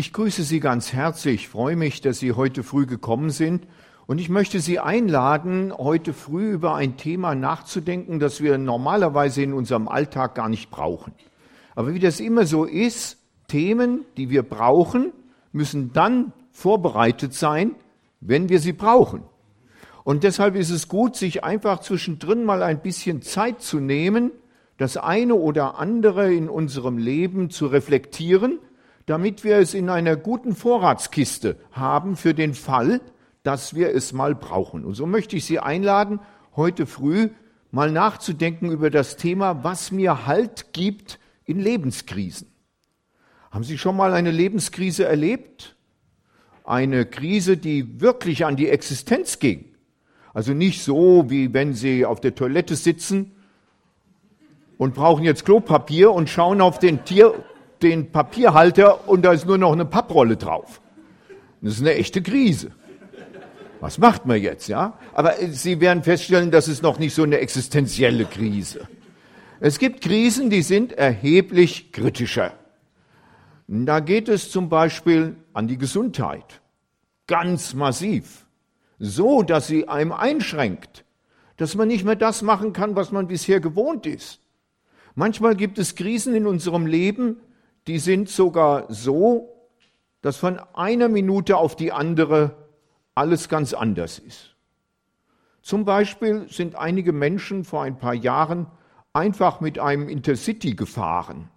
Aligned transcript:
Ich 0.00 0.14
grüße 0.14 0.44
Sie 0.44 0.60
ganz 0.60 0.94
herzlich, 0.94 1.50
freue 1.50 1.76
mich, 1.76 2.00
dass 2.00 2.20
Sie 2.20 2.32
heute 2.32 2.62
früh 2.62 2.86
gekommen 2.86 3.28
sind 3.28 3.66
und 4.06 4.18
ich 4.18 4.30
möchte 4.30 4.58
Sie 4.58 4.78
einladen, 4.78 5.74
heute 5.76 6.14
früh 6.14 6.52
über 6.52 6.74
ein 6.74 6.96
Thema 6.96 7.34
nachzudenken, 7.34 8.18
das 8.18 8.40
wir 8.40 8.56
normalerweise 8.56 9.42
in 9.42 9.52
unserem 9.52 9.88
Alltag 9.88 10.34
gar 10.34 10.48
nicht 10.48 10.70
brauchen. 10.70 11.12
Aber 11.74 11.92
wie 11.92 11.98
das 11.98 12.18
immer 12.18 12.46
so 12.46 12.64
ist, 12.64 13.18
Themen, 13.46 14.06
die 14.16 14.30
wir 14.30 14.42
brauchen, 14.42 15.12
müssen 15.52 15.92
dann 15.92 16.32
vorbereitet 16.50 17.34
sein, 17.34 17.72
wenn 18.22 18.48
wir 18.48 18.60
sie 18.60 18.72
brauchen. 18.72 19.22
Und 20.02 20.24
deshalb 20.24 20.56
ist 20.56 20.70
es 20.70 20.88
gut, 20.88 21.14
sich 21.14 21.44
einfach 21.44 21.80
zwischendrin 21.80 22.44
mal 22.44 22.62
ein 22.62 22.80
bisschen 22.80 23.20
Zeit 23.20 23.60
zu 23.60 23.80
nehmen, 23.80 24.30
das 24.78 24.96
eine 24.96 25.34
oder 25.34 25.78
andere 25.78 26.32
in 26.32 26.48
unserem 26.48 26.96
Leben 26.96 27.50
zu 27.50 27.66
reflektieren, 27.66 28.60
damit 29.10 29.42
wir 29.42 29.56
es 29.56 29.74
in 29.74 29.88
einer 29.88 30.14
guten 30.14 30.54
Vorratskiste 30.54 31.56
haben 31.72 32.14
für 32.14 32.32
den 32.32 32.54
Fall, 32.54 33.00
dass 33.42 33.74
wir 33.74 33.92
es 33.92 34.12
mal 34.12 34.36
brauchen. 34.36 34.84
Und 34.84 34.94
so 34.94 35.04
möchte 35.04 35.34
ich 35.34 35.44
Sie 35.46 35.58
einladen, 35.58 36.20
heute 36.54 36.86
früh 36.86 37.30
mal 37.72 37.90
nachzudenken 37.90 38.70
über 38.70 38.88
das 38.88 39.16
Thema, 39.16 39.64
was 39.64 39.90
mir 39.90 40.28
Halt 40.28 40.72
gibt 40.72 41.18
in 41.44 41.58
Lebenskrisen. 41.58 42.52
Haben 43.50 43.64
Sie 43.64 43.78
schon 43.78 43.96
mal 43.96 44.12
eine 44.12 44.30
Lebenskrise 44.30 45.06
erlebt? 45.06 45.74
Eine 46.62 47.04
Krise, 47.04 47.56
die 47.56 48.00
wirklich 48.00 48.46
an 48.46 48.54
die 48.54 48.68
Existenz 48.68 49.40
ging. 49.40 49.74
Also 50.34 50.54
nicht 50.54 50.84
so, 50.84 51.28
wie 51.28 51.52
wenn 51.52 51.74
Sie 51.74 52.06
auf 52.06 52.20
der 52.20 52.36
Toilette 52.36 52.76
sitzen 52.76 53.32
und 54.78 54.94
brauchen 54.94 55.24
jetzt 55.24 55.44
Klopapier 55.44 56.12
und 56.12 56.30
schauen 56.30 56.60
auf 56.60 56.78
den, 56.78 57.04
Tier, 57.04 57.34
den 57.82 58.12
Papierhalter 58.12 59.08
und 59.08 59.22
da 59.22 59.32
ist 59.32 59.46
nur 59.46 59.58
noch 59.58 59.72
eine 59.72 59.84
Papprolle 59.84 60.36
drauf. 60.36 60.80
Das 61.60 61.74
ist 61.74 61.80
eine 61.80 61.94
echte 61.94 62.22
Krise. 62.22 62.72
Was 63.80 63.98
macht 63.98 64.26
man 64.26 64.40
jetzt, 64.40 64.68
ja? 64.68 64.98
Aber 65.14 65.34
Sie 65.50 65.80
werden 65.80 66.02
feststellen, 66.02 66.50
das 66.50 66.68
ist 66.68 66.82
noch 66.82 66.98
nicht 66.98 67.14
so 67.14 67.22
eine 67.22 67.38
existenzielle 67.38 68.26
Krise. 68.26 68.86
Es 69.58 69.78
gibt 69.78 70.02
Krisen, 70.02 70.50
die 70.50 70.62
sind 70.62 70.92
erheblich 70.92 71.92
kritischer. 71.92 72.52
Da 73.68 74.00
geht 74.00 74.28
es 74.28 74.50
zum 74.50 74.68
Beispiel 74.68 75.36
an 75.52 75.68
die 75.68 75.78
Gesundheit. 75.78 76.60
Ganz 77.26 77.74
massiv. 77.74 78.46
So, 78.98 79.42
dass 79.42 79.66
sie 79.66 79.86
einem 79.88 80.12
einschränkt. 80.12 81.04
Dass 81.56 81.74
man 81.74 81.88
nicht 81.88 82.04
mehr 82.04 82.16
das 82.16 82.42
machen 82.42 82.72
kann, 82.72 82.96
was 82.96 83.12
man 83.12 83.28
bisher 83.28 83.60
gewohnt 83.60 84.06
ist. 84.06 84.40
Manchmal 85.14 85.56
gibt 85.56 85.78
es 85.78 85.94
Krisen 85.94 86.34
in 86.34 86.46
unserem 86.46 86.86
Leben, 86.86 87.36
die 87.86 87.98
sind 87.98 88.28
sogar 88.28 88.92
so, 88.92 89.48
dass 90.22 90.36
von 90.36 90.58
einer 90.74 91.08
Minute 91.08 91.56
auf 91.56 91.76
die 91.76 91.92
andere 91.92 92.56
alles 93.14 93.48
ganz 93.48 93.72
anders 93.72 94.18
ist. 94.18 94.54
Zum 95.62 95.84
Beispiel 95.84 96.48
sind 96.48 96.74
einige 96.74 97.12
Menschen 97.12 97.64
vor 97.64 97.82
ein 97.82 97.98
paar 97.98 98.14
Jahren 98.14 98.66
einfach 99.12 99.60
mit 99.60 99.78
einem 99.78 100.08
Intercity 100.08 100.74
gefahren 100.74 101.50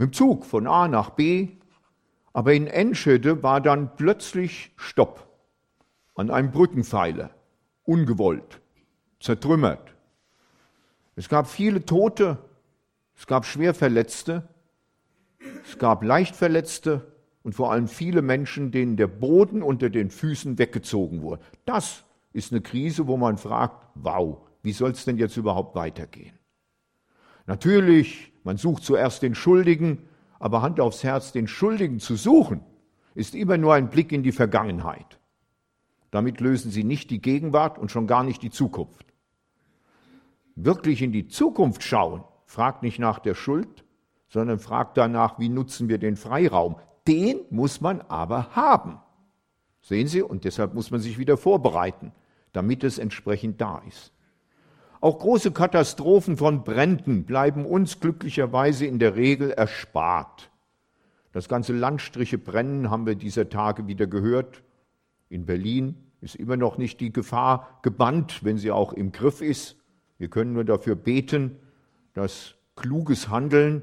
mit 0.00 0.12
dem 0.12 0.12
Zug 0.14 0.46
von 0.46 0.66
A 0.66 0.88
nach 0.88 1.10
B, 1.10 1.48
aber 2.32 2.54
in 2.54 2.66
Enschede 2.66 3.42
war 3.42 3.60
dann 3.60 3.96
plötzlich 3.96 4.72
Stopp 4.76 5.28
an 6.14 6.30
einem 6.30 6.50
Brückenpfeiler, 6.50 7.28
ungewollt, 7.84 8.62
zertrümmert. 9.20 9.94
Es 11.16 11.28
gab 11.28 11.48
viele 11.48 11.84
Tote, 11.84 12.38
es 13.14 13.26
gab 13.26 13.44
Schwerverletzte, 13.44 14.48
es 15.64 15.78
gab 15.78 16.02
Leichtverletzte 16.02 17.14
und 17.42 17.54
vor 17.54 17.72
allem 17.72 17.88
viele 17.88 18.22
Menschen, 18.22 18.70
denen 18.70 18.96
der 18.96 19.06
Boden 19.06 19.62
unter 19.62 19.90
den 19.90 20.10
Füßen 20.10 20.58
weggezogen 20.58 21.22
wurde. 21.22 21.42
Das 21.64 22.04
ist 22.32 22.52
eine 22.52 22.60
Krise, 22.60 23.06
wo 23.06 23.16
man 23.16 23.38
fragt, 23.38 23.86
wow, 23.94 24.38
wie 24.62 24.72
soll 24.72 24.90
es 24.90 25.04
denn 25.04 25.16
jetzt 25.16 25.36
überhaupt 25.36 25.74
weitergehen? 25.74 26.38
Natürlich 27.46 28.30
man 28.42 28.56
sucht 28.56 28.84
zuerst 28.84 29.22
den 29.22 29.34
Schuldigen, 29.34 30.08
aber 30.38 30.62
Hand 30.62 30.80
aufs 30.80 31.04
Herz, 31.04 31.32
den 31.32 31.46
Schuldigen 31.46 32.00
zu 32.00 32.16
suchen, 32.16 32.62
ist 33.14 33.34
immer 33.34 33.58
nur 33.58 33.74
ein 33.74 33.90
Blick 33.90 34.12
in 34.12 34.22
die 34.22 34.32
Vergangenheit. 34.32 35.18
Damit 36.10 36.40
lösen 36.40 36.70
Sie 36.70 36.84
nicht 36.84 37.10
die 37.10 37.20
Gegenwart 37.20 37.78
und 37.78 37.90
schon 37.90 38.06
gar 38.06 38.24
nicht 38.24 38.42
die 38.42 38.50
Zukunft. 38.50 39.06
Wirklich 40.56 41.02
in 41.02 41.12
die 41.12 41.28
Zukunft 41.28 41.82
schauen, 41.82 42.24
fragt 42.46 42.82
nicht 42.82 42.98
nach 42.98 43.18
der 43.18 43.34
Schuld, 43.34 43.84
sondern 44.30 44.60
fragt 44.60 44.96
danach, 44.96 45.38
wie 45.38 45.48
nutzen 45.48 45.88
wir 45.88 45.98
den 45.98 46.16
Freiraum. 46.16 46.76
Den 47.06 47.40
muss 47.50 47.80
man 47.80 48.00
aber 48.00 48.54
haben. 48.54 48.98
Sehen 49.82 50.06
Sie, 50.06 50.22
und 50.22 50.44
deshalb 50.44 50.72
muss 50.72 50.90
man 50.90 51.00
sich 51.00 51.18
wieder 51.18 51.36
vorbereiten, 51.36 52.12
damit 52.52 52.84
es 52.84 52.98
entsprechend 52.98 53.60
da 53.60 53.82
ist. 53.86 54.12
Auch 55.00 55.18
große 55.18 55.50
Katastrophen 55.50 56.36
von 56.36 56.62
Bränden 56.62 57.24
bleiben 57.24 57.66
uns 57.66 58.00
glücklicherweise 58.00 58.86
in 58.86 58.98
der 58.98 59.16
Regel 59.16 59.50
erspart. 59.50 60.50
Das 61.32 61.48
ganze 61.48 61.72
Landstriche 61.72 62.38
brennen, 62.38 62.90
haben 62.90 63.06
wir 63.06 63.14
dieser 63.14 63.48
Tage 63.48 63.86
wieder 63.86 64.06
gehört. 64.06 64.62
In 65.28 65.46
Berlin 65.46 65.96
ist 66.20 66.36
immer 66.36 66.56
noch 66.56 66.76
nicht 66.76 67.00
die 67.00 67.12
Gefahr 67.12 67.80
gebannt, 67.82 68.44
wenn 68.44 68.58
sie 68.58 68.70
auch 68.70 68.92
im 68.92 69.10
Griff 69.10 69.40
ist. 69.40 69.76
Wir 70.18 70.28
können 70.28 70.52
nur 70.52 70.64
dafür 70.64 70.96
beten, 70.96 71.56
dass 72.12 72.56
kluges 72.76 73.28
Handeln 73.28 73.82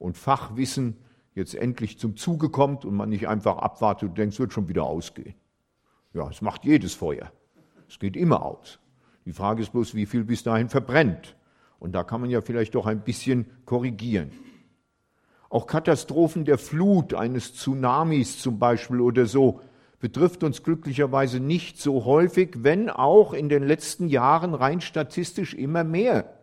und 0.00 0.16
Fachwissen 0.16 0.96
jetzt 1.34 1.54
endlich 1.54 1.98
zum 1.98 2.16
Zuge 2.16 2.48
kommt 2.48 2.84
und 2.84 2.94
man 2.94 3.10
nicht 3.10 3.28
einfach 3.28 3.58
abwartet 3.58 4.08
und 4.08 4.18
denkt, 4.18 4.34
es 4.34 4.40
wird 4.40 4.52
schon 4.52 4.68
wieder 4.68 4.84
ausgehen. 4.84 5.34
Ja, 6.12 6.28
es 6.28 6.42
macht 6.42 6.64
jedes 6.64 6.94
Feuer. 6.94 7.30
Es 7.88 7.98
geht 8.00 8.16
immer 8.16 8.44
aus. 8.44 8.80
Die 9.26 9.32
Frage 9.32 9.62
ist 9.62 9.70
bloß, 9.70 9.94
wie 9.94 10.06
viel 10.06 10.24
bis 10.24 10.42
dahin 10.42 10.68
verbrennt. 10.68 11.36
Und 11.78 11.92
da 11.92 12.02
kann 12.02 12.20
man 12.20 12.30
ja 12.30 12.40
vielleicht 12.40 12.74
doch 12.74 12.86
ein 12.86 13.02
bisschen 13.04 13.46
korrigieren. 13.66 14.32
Auch 15.50 15.66
Katastrophen 15.66 16.44
der 16.44 16.58
Flut, 16.58 17.14
eines 17.14 17.54
Tsunamis 17.54 18.38
zum 18.38 18.58
Beispiel 18.58 19.00
oder 19.00 19.26
so, 19.26 19.60
betrifft 19.98 20.42
uns 20.42 20.62
glücklicherweise 20.62 21.40
nicht 21.40 21.78
so 21.78 22.06
häufig, 22.06 22.62
wenn 22.62 22.88
auch 22.88 23.34
in 23.34 23.48
den 23.48 23.64
letzten 23.64 24.08
Jahren 24.08 24.54
rein 24.54 24.80
statistisch 24.80 25.54
immer 25.54 25.84
mehr. 25.84 26.39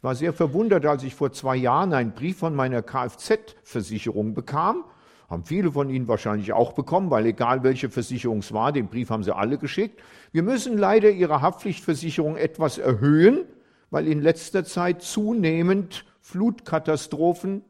Ich 0.00 0.04
war 0.04 0.14
sehr 0.14 0.32
verwundert, 0.32 0.86
als 0.86 1.02
ich 1.02 1.14
vor 1.14 1.30
zwei 1.30 1.56
Jahren 1.56 1.92
einen 1.92 2.12
Brief 2.12 2.38
von 2.38 2.54
meiner 2.54 2.80
Kfz-Versicherung 2.82 4.32
bekam 4.32 4.84
haben 5.30 5.44
viele 5.44 5.70
von 5.70 5.88
Ihnen 5.88 6.08
wahrscheinlich 6.08 6.52
auch 6.52 6.72
bekommen, 6.72 7.10
weil 7.10 7.24
egal 7.24 7.62
welche 7.62 7.88
Versicherung 7.88 8.38
es 8.38 8.52
war, 8.52 8.72
den 8.72 8.88
Brief 8.88 9.10
haben 9.10 9.22
sie 9.22 9.34
alle 9.34 9.58
geschickt. 9.58 10.02
Wir 10.32 10.42
müssen 10.42 10.76
leider 10.76 11.08
Ihre 11.08 11.40
Haftpflichtversicherung 11.40 12.36
etwas 12.36 12.78
erhöhen, 12.78 13.44
weil 13.90 14.08
in 14.08 14.20
letzter 14.20 14.64
Zeit 14.64 15.02
zunehmend 15.02 16.04
Flutkatastrophen, 16.20 17.62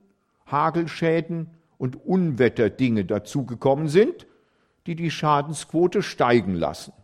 Hagelschäden 0.46 1.50
und 1.76 2.02
Unwetterdinge 2.04 3.04
dazugekommen 3.04 3.88
sind, 3.88 4.26
die 4.86 4.96
die 4.96 5.10
Schadensquote 5.10 6.02
steigen 6.02 6.54
lassen. 6.54 6.94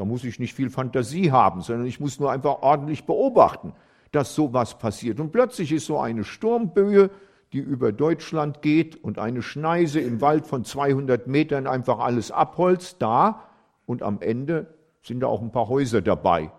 Da 0.00 0.06
muss 0.06 0.24
ich 0.24 0.38
nicht 0.38 0.54
viel 0.54 0.70
Fantasie 0.70 1.30
haben, 1.30 1.60
sondern 1.60 1.84
ich 1.84 2.00
muss 2.00 2.18
nur 2.18 2.32
einfach 2.32 2.62
ordentlich 2.62 3.04
beobachten, 3.04 3.74
dass 4.12 4.34
sowas 4.34 4.78
passiert. 4.78 5.20
Und 5.20 5.30
plötzlich 5.30 5.72
ist 5.72 5.84
so 5.84 5.98
eine 5.98 6.24
Sturmböe 6.24 7.10
die 7.52 7.58
über 7.58 7.92
Deutschland 7.92 8.62
geht 8.62 9.02
und 9.02 9.18
eine 9.18 9.42
Schneise 9.42 10.00
im 10.00 10.22
Wald 10.22 10.46
von 10.46 10.64
200 10.64 11.26
Metern 11.26 11.66
einfach 11.66 11.98
alles 11.98 12.30
abholzt, 12.30 13.02
da 13.02 13.44
und 13.84 14.02
am 14.02 14.22
Ende 14.22 14.72
sind 15.02 15.20
da 15.20 15.26
auch 15.26 15.42
ein 15.42 15.52
paar 15.52 15.68
Häuser 15.68 16.00
dabei. 16.00 16.50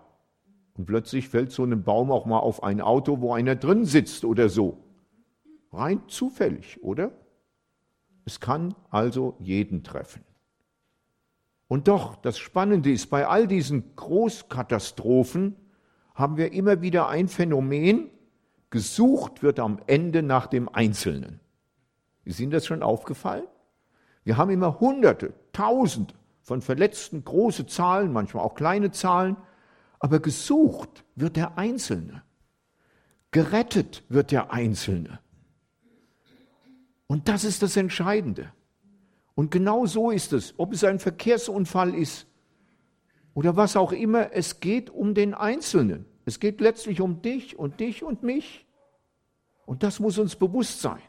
Und 0.74 0.86
plötzlich 0.86 1.28
fällt 1.28 1.50
so 1.50 1.64
ein 1.64 1.82
Baum 1.82 2.12
auch 2.12 2.26
mal 2.26 2.38
auf 2.38 2.62
ein 2.62 2.80
Auto, 2.80 3.20
wo 3.20 3.32
einer 3.32 3.56
drin 3.56 3.84
sitzt 3.84 4.24
oder 4.24 4.48
so. 4.48 4.84
Rein 5.72 6.02
zufällig, 6.06 6.78
oder? 6.82 7.10
Es 8.24 8.38
kann 8.38 8.74
also 8.88 9.34
jeden 9.40 9.82
treffen. 9.82 10.22
Und 11.72 11.88
doch, 11.88 12.16
das 12.16 12.36
Spannende 12.36 12.92
ist, 12.92 13.08
bei 13.08 13.26
all 13.26 13.48
diesen 13.48 13.96
Großkatastrophen 13.96 15.56
haben 16.14 16.36
wir 16.36 16.52
immer 16.52 16.82
wieder 16.82 17.08
ein 17.08 17.28
Phänomen, 17.28 18.10
Gesucht 18.68 19.42
wird 19.42 19.58
am 19.58 19.80
Ende 19.86 20.22
nach 20.22 20.48
dem 20.48 20.68
Einzelnen. 20.68 21.40
Ist 22.26 22.40
Ihnen 22.40 22.50
das 22.50 22.66
schon 22.66 22.82
aufgefallen? 22.82 23.46
Wir 24.22 24.36
haben 24.36 24.50
immer 24.50 24.80
Hunderte, 24.80 25.32
Tausende 25.54 26.12
von 26.42 26.60
Verletzten, 26.60 27.24
große 27.24 27.66
Zahlen, 27.66 28.12
manchmal 28.12 28.44
auch 28.44 28.54
kleine 28.54 28.90
Zahlen, 28.90 29.38
aber 29.98 30.20
gesucht 30.20 31.06
wird 31.14 31.36
der 31.36 31.56
Einzelne. 31.56 32.22
Gerettet 33.30 34.04
wird 34.10 34.30
der 34.30 34.52
Einzelne. 34.52 35.20
Und 37.06 37.28
das 37.28 37.44
ist 37.44 37.62
das 37.62 37.78
Entscheidende. 37.78 38.52
Und 39.34 39.50
genau 39.50 39.86
so 39.86 40.10
ist 40.10 40.32
es, 40.32 40.54
ob 40.58 40.72
es 40.72 40.84
ein 40.84 40.98
Verkehrsunfall 40.98 41.94
ist 41.94 42.26
oder 43.34 43.56
was 43.56 43.76
auch 43.76 43.92
immer, 43.92 44.32
es 44.32 44.60
geht 44.60 44.90
um 44.90 45.14
den 45.14 45.34
Einzelnen. 45.34 46.04
Es 46.24 46.38
geht 46.38 46.60
letztlich 46.60 47.00
um 47.00 47.22
dich 47.22 47.58
und 47.58 47.80
dich 47.80 48.02
und 48.02 48.22
mich. 48.22 48.66
Und 49.64 49.82
das 49.82 50.00
muss 50.00 50.18
uns 50.18 50.36
bewusst 50.36 50.80
sein. 50.82 51.00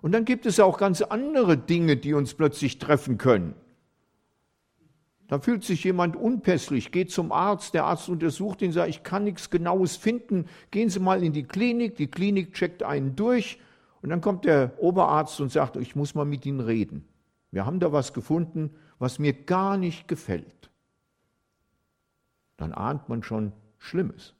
Und 0.00 0.12
dann 0.12 0.24
gibt 0.24 0.46
es 0.46 0.60
auch 0.60 0.78
ganz 0.78 1.02
andere 1.02 1.58
Dinge, 1.58 1.96
die 1.96 2.14
uns 2.14 2.34
plötzlich 2.34 2.78
treffen 2.78 3.18
können. 3.18 3.54
Da 5.28 5.38
fühlt 5.38 5.62
sich 5.62 5.84
jemand 5.84 6.16
unpässlich, 6.16 6.90
geht 6.90 7.12
zum 7.12 7.30
Arzt, 7.30 7.74
der 7.74 7.84
Arzt 7.84 8.08
untersucht 8.08 8.62
ihn, 8.62 8.72
sagt, 8.72 8.90
ich 8.90 9.02
kann 9.02 9.24
nichts 9.24 9.50
Genaues 9.50 9.96
finden, 9.96 10.46
gehen 10.70 10.88
Sie 10.88 10.98
mal 10.98 11.22
in 11.22 11.32
die 11.32 11.44
Klinik, 11.44 11.96
die 11.96 12.08
Klinik 12.08 12.54
checkt 12.54 12.82
einen 12.82 13.14
durch 13.14 13.58
und 14.02 14.08
dann 14.10 14.20
kommt 14.20 14.44
der 14.44 14.72
Oberarzt 14.78 15.40
und 15.40 15.52
sagt, 15.52 15.76
ich 15.76 15.94
muss 15.94 16.14
mal 16.14 16.24
mit 16.24 16.46
Ihnen 16.46 16.60
reden. 16.60 17.06
Wir 17.50 17.66
haben 17.66 17.80
da 17.80 17.92
was 17.92 18.12
gefunden, 18.12 18.70
was 18.98 19.18
mir 19.18 19.32
gar 19.32 19.76
nicht 19.76 20.08
gefällt. 20.08 20.70
Dann 22.56 22.72
ahnt 22.72 23.08
man 23.08 23.22
schon 23.22 23.52
Schlimmes. 23.78 24.34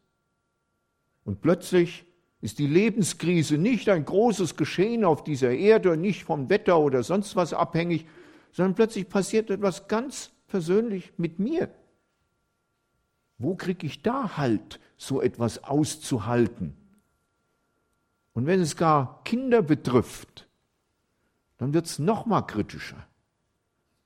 Und 1.25 1.41
plötzlich 1.41 2.05
ist 2.41 2.59
die 2.59 2.67
Lebenskrise 2.67 3.59
nicht 3.59 3.89
ein 3.89 4.05
großes 4.05 4.57
Geschehen 4.57 5.05
auf 5.05 5.25
dieser 5.25 5.51
Erde, 5.51 5.97
nicht 5.97 6.25
vom 6.25 6.49
Wetter 6.49 6.79
oder 6.79 7.03
sonst 7.03 7.37
was 7.37 7.53
abhängig, 7.53 8.07
sondern 8.53 8.75
plötzlich 8.75 9.09
passiert 9.09 9.51
etwas 9.51 9.89
ganz 9.89 10.31
persönlich 10.47 11.13
mit 11.17 11.39
mir. 11.39 11.71
Wo 13.39 13.55
kriege 13.55 13.87
ich 13.87 14.03
da 14.03 14.37
Halt, 14.37 14.81
so 14.97 15.23
etwas 15.23 15.65
auszuhalten? 15.65 16.77
Und 18.33 18.47
wenn 18.47 18.61
es 18.61 18.77
gar 18.77 19.23
Kinder 19.25 19.63
betrifft, 19.63 20.49
dann 21.59 21.75
wird 21.75 21.87
es 21.87 21.99
noch 21.99 22.27
mal 22.27 22.43
kritischer. 22.43 23.07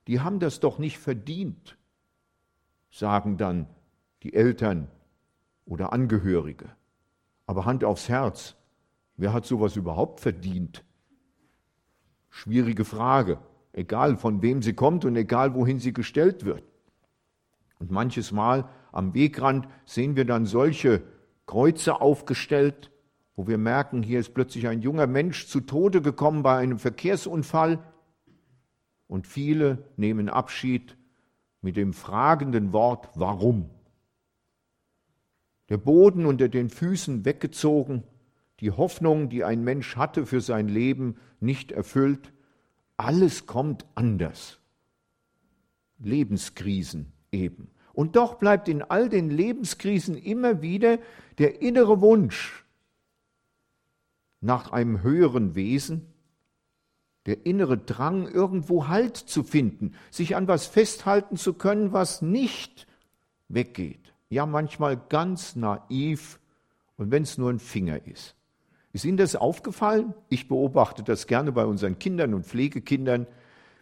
Die 0.07 0.21
haben 0.21 0.39
das 0.41 0.61
doch 0.61 0.79
nicht 0.79 0.99
verdient, 0.99 1.77
sagen 2.91 3.37
dann 3.37 3.67
die 4.23 4.35
Eltern 4.35 4.89
oder 5.67 5.93
Angehörige. 5.93 6.71
Aber 7.47 7.65
Hand 7.65 7.85
aufs 7.85 8.09
Herz, 8.09 8.57
wer 9.17 9.33
hat 9.33 9.47
sowas 9.47 9.77
überhaupt 9.77 10.21
verdient? 10.21 10.85
Schwierige 12.31 12.85
Frage, 12.85 13.39
egal 13.73 14.17
von 14.17 14.43
wem 14.43 14.63
sie 14.63 14.75
kommt 14.75 15.05
und 15.05 15.17
egal 15.17 15.55
wohin 15.55 15.79
sie 15.79 15.93
gestellt 15.93 16.45
wird. 16.45 16.65
Und 17.79 17.91
manches 17.91 18.33
Mal 18.33 18.69
am 18.93 19.15
Wegrand 19.15 19.69
sehen 19.85 20.17
wir 20.17 20.25
dann 20.25 20.47
solche 20.47 21.03
Kreuze 21.47 22.01
aufgestellt, 22.01 22.91
wo 23.37 23.47
wir 23.47 23.59
merken, 23.59 24.03
hier 24.03 24.21
ist 24.21 24.35
plötzlich 24.35 24.69
ein 24.69 24.81
junger 24.81 25.07
Mensch 25.07 25.49
zu 25.49 25.61
Tode 25.61 26.03
gekommen 26.03 26.43
bei 26.43 26.57
einem 26.57 26.79
Verkehrsunfall 26.79 27.83
und 29.07 29.27
viele 29.27 29.91
nehmen 29.97 30.29
Abschied 30.29 30.97
mit 31.61 31.77
dem 31.77 31.93
fragenden 31.93 32.73
Wort 32.73 33.09
warum. 33.15 33.71
Der 35.69 35.79
Boden 35.79 36.27
unter 36.27 36.49
den 36.49 36.69
Füßen 36.69 37.25
weggezogen, 37.25 38.05
die 38.61 38.71
Hoffnung, 38.71 39.31
die 39.31 39.45
ein 39.45 39.65
Mensch 39.65 39.97
hatte 39.97 40.27
für 40.27 40.41
sein 40.41 40.69
Leben, 40.69 41.17
nicht 41.41 41.73
erfüllt. 41.73 42.33
Alles 42.97 43.47
kommt 43.47 43.85
anders. 43.95 44.61
Lebenskrisen 45.99 47.13
eben. 47.33 47.71
Und 47.93 48.17
doch 48.17 48.35
bleibt 48.35 48.69
in 48.69 48.83
all 48.83 49.09
den 49.09 49.31
Lebenskrisen 49.31 50.17
immer 50.17 50.63
wieder 50.63 50.99
der 51.39 51.63
innere 51.63 52.01
Wunsch 52.01 52.64
nach 54.45 54.73
einem 54.73 55.03
höheren 55.03 55.55
Wesen, 55.55 56.13
der 57.27 57.47
innere 57.47 57.79
Drang, 57.79 58.29
irgendwo 58.29 58.89
Halt 58.89 59.17
zu 59.17 59.43
finden, 59.43 59.95
sich 60.11 60.37
an 60.37 60.47
was 60.47 60.67
festhalten 60.67 61.37
zu 61.37 61.55
können, 61.55 61.93
was 61.93 62.21
nicht 62.21 62.87
weggeht. 63.49 64.13
Ja, 64.29 64.45
manchmal 64.45 64.99
ganz 64.99 65.57
naiv 65.57 66.39
und 66.97 67.11
wenn 67.11 67.23
es 67.23 67.39
nur 67.39 67.51
ein 67.51 67.59
Finger 67.59 68.07
ist. 68.07 68.37
Ist 68.93 69.07
Ihnen 69.07 69.17
das 69.17 69.35
aufgefallen? 69.35 70.15
Ich 70.29 70.47
beobachte 70.47 71.03
das 71.03 71.27
gerne 71.27 71.51
bei 71.51 71.65
unseren 71.65 71.99
Kindern 71.99 72.35
und 72.35 72.45
Pflegekindern. 72.45 73.27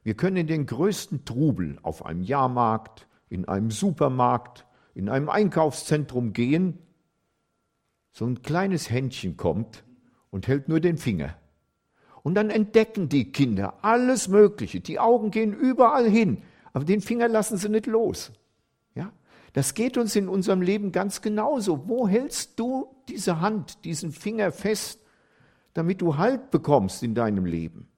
Wir 0.04 0.14
können 0.14 0.36
in 0.36 0.46
den 0.46 0.66
größten 0.66 1.24
Trubel 1.24 1.78
auf 1.82 2.06
einem 2.06 2.22
Jahrmarkt, 2.22 3.08
in 3.28 3.46
einem 3.46 3.72
Supermarkt, 3.72 4.64
in 4.94 5.08
einem 5.08 5.28
Einkaufszentrum 5.28 6.32
gehen. 6.32 6.78
So 8.12 8.26
ein 8.26 8.42
kleines 8.42 8.90
Händchen 8.90 9.36
kommt 9.36 9.82
und 10.32 10.49
hält 10.49 10.69
nur 10.69 10.81
den 10.81 10.99
Finger. 10.99 11.37
Und 12.25 12.34
dann 12.34 12.50
entdecken 12.50 13.08
die 13.08 13.31
Kinder 13.31 13.75
alles 13.82 14.26
Mögliche. 14.26 14.81
Die 14.81 14.99
Augen 14.99 15.31
gehen 15.31 15.52
überall 15.52 16.08
hin, 16.08 16.43
aber 16.73 16.84
den 16.84 17.00
Finger 17.00 17.29
lassen 17.29 17.56
sie 17.58 17.69
nicht 17.69 17.87
los. 17.87 18.32
Ja? 18.94 19.12
Das 19.52 19.75
geht 19.75 19.96
uns 19.96 20.17
in 20.17 20.29
unserem 20.29 20.62
Leben 20.62 20.90
ganz 20.90 21.20
genauso. 21.20 21.88
Wo 21.88 22.08
hältst 22.08 22.58
du 22.58 22.88
diese 23.08 23.40
Hand, 23.40 23.84
diesen 23.84 24.11
Finger 24.11 24.50
fest, 24.50 25.00
damit 25.75 26.00
du 26.00 26.17
Halt 26.17 26.50
bekommst 26.50 27.02
in 27.02 27.14
deinem 27.14 27.44
Leben? 27.44 27.88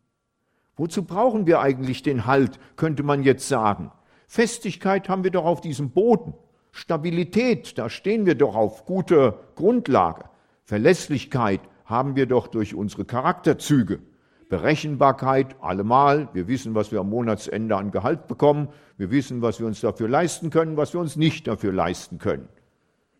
Wozu 0.76 1.04
brauchen 1.04 1.46
wir 1.46 1.60
eigentlich 1.60 2.02
den 2.02 2.26
Halt, 2.26 2.58
könnte 2.76 3.04
man 3.04 3.22
jetzt 3.22 3.46
sagen. 3.46 3.92
Festigkeit 4.26 5.08
haben 5.08 5.22
wir 5.22 5.30
doch 5.30 5.44
auf 5.44 5.60
diesem 5.60 5.90
Boden. 5.90 6.34
Stabilität, 6.72 7.78
da 7.78 7.88
stehen 7.88 8.26
wir 8.26 8.34
doch 8.34 8.56
auf 8.56 8.84
guter 8.84 9.38
Grundlage. 9.54 10.24
Verlässlichkeit 10.64 11.60
haben 11.84 12.16
wir 12.16 12.26
doch 12.26 12.48
durch 12.48 12.74
unsere 12.74 13.04
Charakterzüge. 13.04 14.00
Berechenbarkeit 14.48 15.56
allemal. 15.62 16.28
Wir 16.32 16.48
wissen, 16.48 16.74
was 16.74 16.92
wir 16.92 17.00
am 17.00 17.10
Monatsende 17.10 17.76
an 17.76 17.90
Gehalt 17.90 18.26
bekommen. 18.26 18.68
Wir 18.96 19.10
wissen, 19.10 19.42
was 19.42 19.58
wir 19.58 19.66
uns 19.66 19.80
dafür 19.80 20.08
leisten 20.08 20.50
können, 20.50 20.76
was 20.76 20.92
wir 20.92 21.00
uns 21.00 21.16
nicht 21.16 21.46
dafür 21.46 21.72
leisten 21.72 22.18
können. 22.18 22.48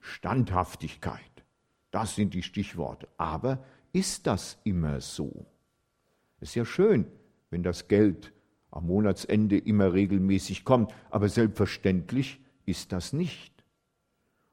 Standhaftigkeit. 0.01 1.21
Das 1.91 2.15
sind 2.15 2.35
die 2.35 2.43
Stichworte. 2.43 3.09
Aber 3.17 3.65
ist 3.93 4.27
das 4.27 4.59
immer 4.65 5.01
so? 5.01 5.47
Ist 6.41 6.55
ja 6.55 6.65
schön, 6.65 7.07
wenn 7.51 7.63
das 7.63 7.89
Geld 7.89 8.33
am 8.71 8.87
Monatsende 8.87 9.57
immer 9.57 9.93
regelmäßig 9.93 10.65
kommt, 10.65 10.93
aber 11.11 11.29
selbstverständlich 11.29 12.41
ist 12.67 12.93
das 12.93 13.13
nicht. 13.13 13.53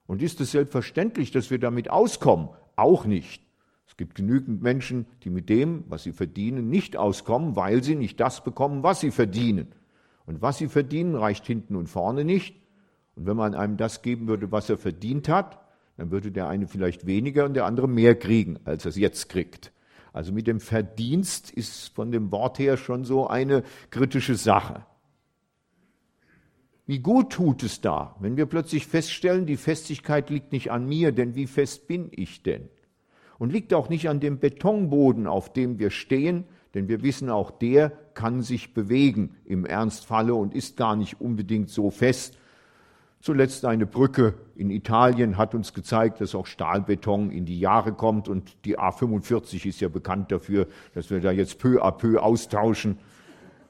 Und 0.05 0.21
ist 0.21 0.39
es 0.41 0.51
selbstverständlich, 0.51 1.31
dass 1.31 1.49
wir 1.49 1.59
damit 1.59 1.89
auskommen? 1.89 2.49
Auch 2.75 3.05
nicht. 3.05 3.43
Es 3.91 3.97
gibt 3.97 4.15
genügend 4.15 4.61
Menschen, 4.61 5.05
die 5.25 5.29
mit 5.29 5.49
dem, 5.49 5.83
was 5.89 6.03
sie 6.03 6.13
verdienen, 6.13 6.69
nicht 6.69 6.95
auskommen, 6.95 7.57
weil 7.57 7.83
sie 7.83 7.95
nicht 7.95 8.21
das 8.21 8.41
bekommen, 8.41 8.83
was 8.83 9.01
sie 9.01 9.11
verdienen. 9.11 9.67
Und 10.25 10.41
was 10.41 10.59
sie 10.59 10.69
verdienen, 10.69 11.13
reicht 11.13 11.45
hinten 11.45 11.75
und 11.75 11.87
vorne 11.87 12.23
nicht. 12.23 12.55
Und 13.17 13.25
wenn 13.25 13.35
man 13.35 13.53
einem 13.53 13.75
das 13.75 14.01
geben 14.01 14.29
würde, 14.29 14.49
was 14.49 14.69
er 14.69 14.77
verdient 14.77 15.27
hat, 15.27 15.59
dann 15.97 16.09
würde 16.09 16.31
der 16.31 16.47
eine 16.47 16.69
vielleicht 16.69 17.05
weniger 17.05 17.43
und 17.43 17.53
der 17.53 17.65
andere 17.65 17.89
mehr 17.89 18.15
kriegen, 18.15 18.59
als 18.63 18.85
er 18.85 18.89
es 18.89 18.95
jetzt 18.95 19.27
kriegt. 19.27 19.73
Also 20.13 20.31
mit 20.31 20.47
dem 20.47 20.61
Verdienst 20.61 21.51
ist 21.51 21.93
von 21.93 22.13
dem 22.13 22.31
Wort 22.31 22.59
her 22.59 22.77
schon 22.77 23.03
so 23.03 23.27
eine 23.27 23.61
kritische 23.89 24.35
Sache. 24.37 24.85
Wie 26.85 26.99
gut 26.99 27.33
tut 27.33 27.61
es 27.63 27.81
da, 27.81 28.15
wenn 28.21 28.37
wir 28.37 28.45
plötzlich 28.45 28.87
feststellen, 28.87 29.45
die 29.45 29.57
Festigkeit 29.57 30.29
liegt 30.29 30.53
nicht 30.53 30.71
an 30.71 30.87
mir, 30.87 31.11
denn 31.11 31.35
wie 31.35 31.47
fest 31.47 31.87
bin 31.89 32.07
ich 32.11 32.41
denn? 32.41 32.69
Und 33.41 33.51
liegt 33.51 33.73
auch 33.73 33.89
nicht 33.89 34.07
an 34.07 34.19
dem 34.19 34.37
Betonboden, 34.37 35.25
auf 35.25 35.51
dem 35.51 35.79
wir 35.79 35.89
stehen, 35.89 36.43
denn 36.75 36.87
wir 36.87 37.01
wissen 37.01 37.31
auch, 37.31 37.49
der 37.49 37.89
kann 38.13 38.43
sich 38.43 38.75
bewegen 38.75 39.35
im 39.45 39.65
Ernstfalle 39.65 40.35
und 40.35 40.53
ist 40.53 40.77
gar 40.77 40.95
nicht 40.95 41.19
unbedingt 41.19 41.71
so 41.71 41.89
fest. 41.89 42.37
Zuletzt 43.19 43.65
eine 43.65 43.87
Brücke 43.87 44.35
in 44.55 44.69
Italien 44.69 45.39
hat 45.39 45.55
uns 45.55 45.73
gezeigt, 45.73 46.21
dass 46.21 46.35
auch 46.35 46.45
Stahlbeton 46.45 47.31
in 47.31 47.45
die 47.45 47.59
Jahre 47.59 47.93
kommt 47.93 48.29
und 48.29 48.63
die 48.63 48.77
A45 48.77 49.65
ist 49.65 49.81
ja 49.81 49.89
bekannt 49.89 50.31
dafür, 50.31 50.67
dass 50.93 51.09
wir 51.09 51.19
da 51.19 51.31
jetzt 51.31 51.57
peu 51.57 51.83
à 51.83 51.89
peu 51.89 52.21
austauschen, 52.21 52.99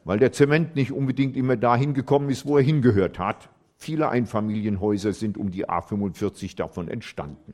weil 0.04 0.20
der 0.20 0.34
Zement 0.34 0.76
nicht 0.76 0.92
unbedingt 0.92 1.38
immer 1.38 1.56
dahin 1.56 1.94
gekommen 1.94 2.30
ist, 2.30 2.46
wo 2.46 2.58
er 2.58 2.64
hingehört 2.64 3.20
hat. 3.20 3.48
Viele 3.78 4.10
Einfamilienhäuser 4.10 5.14
sind 5.14 5.38
um 5.38 5.50
die 5.50 5.70
A45 5.70 6.58
davon 6.58 6.90
entstanden. 6.90 7.54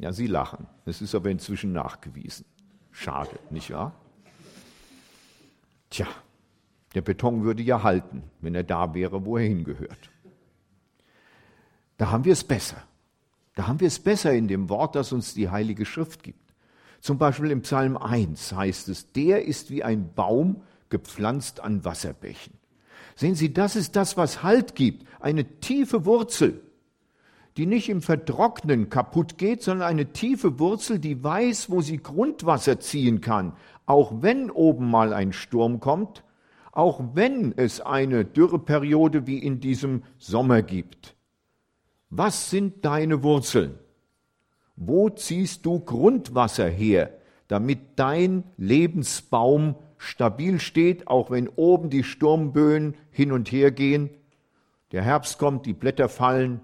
Ja, 0.00 0.12
Sie 0.12 0.26
lachen. 0.26 0.66
Es 0.84 1.00
ist 1.00 1.14
aber 1.14 1.30
inzwischen 1.30 1.72
nachgewiesen. 1.72 2.44
Schade, 2.92 3.38
nicht 3.50 3.70
wahr? 3.70 3.92
Tja, 5.90 6.06
der 6.94 7.02
Beton 7.02 7.44
würde 7.44 7.62
ja 7.62 7.82
halten, 7.82 8.22
wenn 8.40 8.54
er 8.54 8.64
da 8.64 8.94
wäre, 8.94 9.24
wo 9.24 9.36
er 9.36 9.46
hingehört. 9.46 10.10
Da 11.96 12.10
haben 12.10 12.24
wir 12.24 12.32
es 12.32 12.44
besser. 12.44 12.82
Da 13.54 13.66
haben 13.66 13.80
wir 13.80 13.88
es 13.88 13.98
besser 13.98 14.32
in 14.32 14.48
dem 14.48 14.68
Wort, 14.68 14.94
das 14.94 15.12
uns 15.12 15.32
die 15.32 15.48
Heilige 15.48 15.86
Schrift 15.86 16.22
gibt. 16.22 16.52
Zum 17.00 17.18
Beispiel 17.18 17.50
im 17.50 17.62
Psalm 17.62 17.96
1 17.96 18.52
heißt 18.52 18.88
es, 18.88 19.12
der 19.12 19.44
ist 19.44 19.70
wie 19.70 19.82
ein 19.82 20.12
Baum 20.14 20.62
gepflanzt 20.90 21.60
an 21.60 21.84
Wasserbächen. 21.84 22.54
Sehen 23.14 23.34
Sie, 23.34 23.52
das 23.52 23.76
ist 23.76 23.96
das, 23.96 24.16
was 24.16 24.42
Halt 24.42 24.74
gibt, 24.74 25.06
eine 25.20 25.44
tiefe 25.60 26.04
Wurzel 26.04 26.60
die 27.56 27.66
nicht 27.66 27.88
im 27.88 28.02
Vertrocknen 28.02 28.90
kaputt 28.90 29.38
geht, 29.38 29.62
sondern 29.62 29.88
eine 29.88 30.12
tiefe 30.12 30.58
Wurzel, 30.58 30.98
die 30.98 31.22
weiß, 31.22 31.70
wo 31.70 31.80
sie 31.80 31.98
Grundwasser 31.98 32.80
ziehen 32.80 33.20
kann, 33.20 33.54
auch 33.86 34.20
wenn 34.20 34.50
oben 34.50 34.90
mal 34.90 35.12
ein 35.12 35.32
Sturm 35.32 35.80
kommt, 35.80 36.22
auch 36.72 37.02
wenn 37.14 37.54
es 37.56 37.80
eine 37.80 38.24
Dürreperiode 38.26 39.26
wie 39.26 39.38
in 39.38 39.60
diesem 39.60 40.02
Sommer 40.18 40.60
gibt. 40.60 41.16
Was 42.10 42.50
sind 42.50 42.84
deine 42.84 43.22
Wurzeln? 43.22 43.78
Wo 44.76 45.08
ziehst 45.08 45.64
du 45.64 45.80
Grundwasser 45.80 46.68
her, 46.68 47.10
damit 47.48 47.78
dein 47.96 48.44
Lebensbaum 48.58 49.76
stabil 49.96 50.60
steht, 50.60 51.08
auch 51.08 51.30
wenn 51.30 51.48
oben 51.48 51.88
die 51.88 52.04
Sturmböen 52.04 52.94
hin 53.10 53.32
und 53.32 53.50
her 53.50 53.70
gehen? 53.70 54.10
Der 54.92 55.02
Herbst 55.02 55.38
kommt, 55.38 55.64
die 55.64 55.72
Blätter 55.72 56.10
fallen 56.10 56.60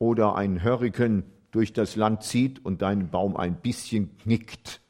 oder 0.00 0.34
ein 0.34 0.64
Hurrikan 0.64 1.22
durch 1.52 1.72
das 1.72 1.94
Land 1.94 2.24
zieht 2.24 2.64
und 2.64 2.82
dein 2.82 3.10
Baum 3.10 3.36
ein 3.36 3.60
bisschen 3.60 4.16
knickt. 4.18 4.80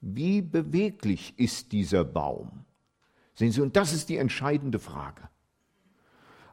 Wie 0.00 0.42
beweglich 0.42 1.34
ist 1.38 1.72
dieser 1.72 2.04
Baum? 2.04 2.64
Sehen 3.34 3.50
Sie, 3.50 3.62
und 3.62 3.74
das 3.74 3.92
ist 3.92 4.10
die 4.10 4.18
entscheidende 4.18 4.78
Frage. 4.78 5.22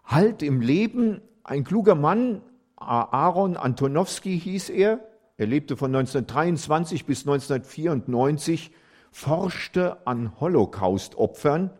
Halt 0.05 0.41
im 0.41 0.61
Leben, 0.61 1.21
ein 1.43 1.63
kluger 1.63 1.95
Mann, 1.95 2.41
Aaron 2.77 3.57
Antonowski 3.57 4.39
hieß 4.39 4.69
er, 4.69 4.99
er 5.37 5.47
lebte 5.47 5.75
von 5.75 5.93
1923 5.93 7.05
bis 7.05 7.27
1994, 7.27 8.71
forschte 9.11 10.07
an 10.07 10.39
Holocaust-Opfern, 10.39 11.71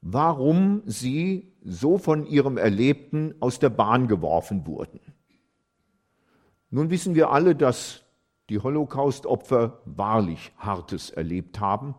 warum 0.00 0.82
sie 0.86 1.52
so 1.64 1.98
von 1.98 2.26
ihrem 2.26 2.58
Erlebten 2.58 3.34
aus 3.40 3.58
der 3.58 3.70
Bahn 3.70 4.06
geworfen 4.06 4.66
wurden. 4.66 5.00
Nun 6.70 6.90
wissen 6.90 7.14
wir 7.14 7.30
alle, 7.30 7.56
dass 7.56 8.04
die 8.50 8.58
Holocaust-Opfer 8.58 9.80
wahrlich 9.86 10.52
Hartes 10.58 11.10
erlebt 11.10 11.60
haben. 11.60 11.94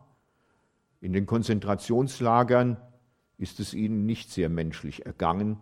In 1.02 1.12
den 1.14 1.26
Konzentrationslagern 1.26 2.78
ist 3.38 3.60
es 3.60 3.74
ihnen 3.74 4.06
nicht 4.06 4.30
sehr 4.32 4.50
menschlich 4.50 5.06
ergangen. 5.06 5.58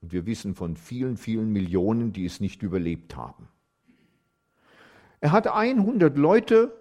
Und 0.00 0.12
wir 0.12 0.26
wissen 0.26 0.54
von 0.54 0.76
vielen, 0.76 1.16
vielen 1.16 1.52
Millionen, 1.52 2.12
die 2.12 2.24
es 2.24 2.40
nicht 2.40 2.62
überlebt 2.62 3.16
haben. 3.16 3.48
Er 5.20 5.32
hatte 5.32 5.54
100 5.54 6.16
Leute, 6.16 6.76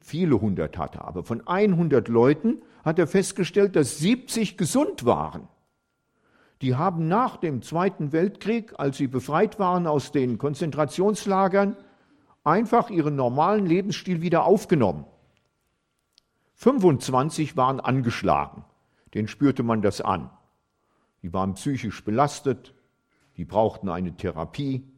viele 0.00 0.40
hundert 0.40 0.78
hatte 0.78 0.98
er, 0.98 1.04
aber 1.08 1.22
von 1.22 1.46
100 1.46 2.08
Leuten 2.08 2.62
hat 2.82 2.98
er 2.98 3.06
festgestellt, 3.06 3.76
dass 3.76 3.98
70 3.98 4.56
gesund 4.56 5.04
waren. 5.04 5.48
Die 6.64 6.76
haben 6.76 7.08
nach 7.08 7.36
dem 7.36 7.60
Zweiten 7.60 8.12
Weltkrieg, 8.12 8.72
als 8.78 8.96
sie 8.96 9.06
befreit 9.06 9.58
waren 9.58 9.86
aus 9.86 10.12
den 10.12 10.38
Konzentrationslagern, 10.38 11.76
einfach 12.42 12.88
ihren 12.88 13.16
normalen 13.16 13.66
Lebensstil 13.66 14.22
wieder 14.22 14.46
aufgenommen. 14.46 15.04
25 16.54 17.58
waren 17.58 17.80
angeschlagen, 17.80 18.64
den 19.12 19.28
spürte 19.28 19.62
man 19.62 19.82
das 19.82 20.00
an. 20.00 20.30
Die 21.20 21.34
waren 21.34 21.52
psychisch 21.52 22.02
belastet, 22.02 22.72
die 23.36 23.44
brauchten 23.44 23.90
eine 23.90 24.16
Therapie, 24.16 24.90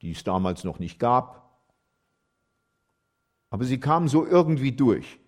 die 0.00 0.12
es 0.12 0.24
damals 0.24 0.64
noch 0.64 0.78
nicht 0.78 0.98
gab. 0.98 1.60
Aber 3.50 3.66
sie 3.66 3.80
kamen 3.80 4.08
so 4.08 4.24
irgendwie 4.24 4.72
durch. 4.72 5.20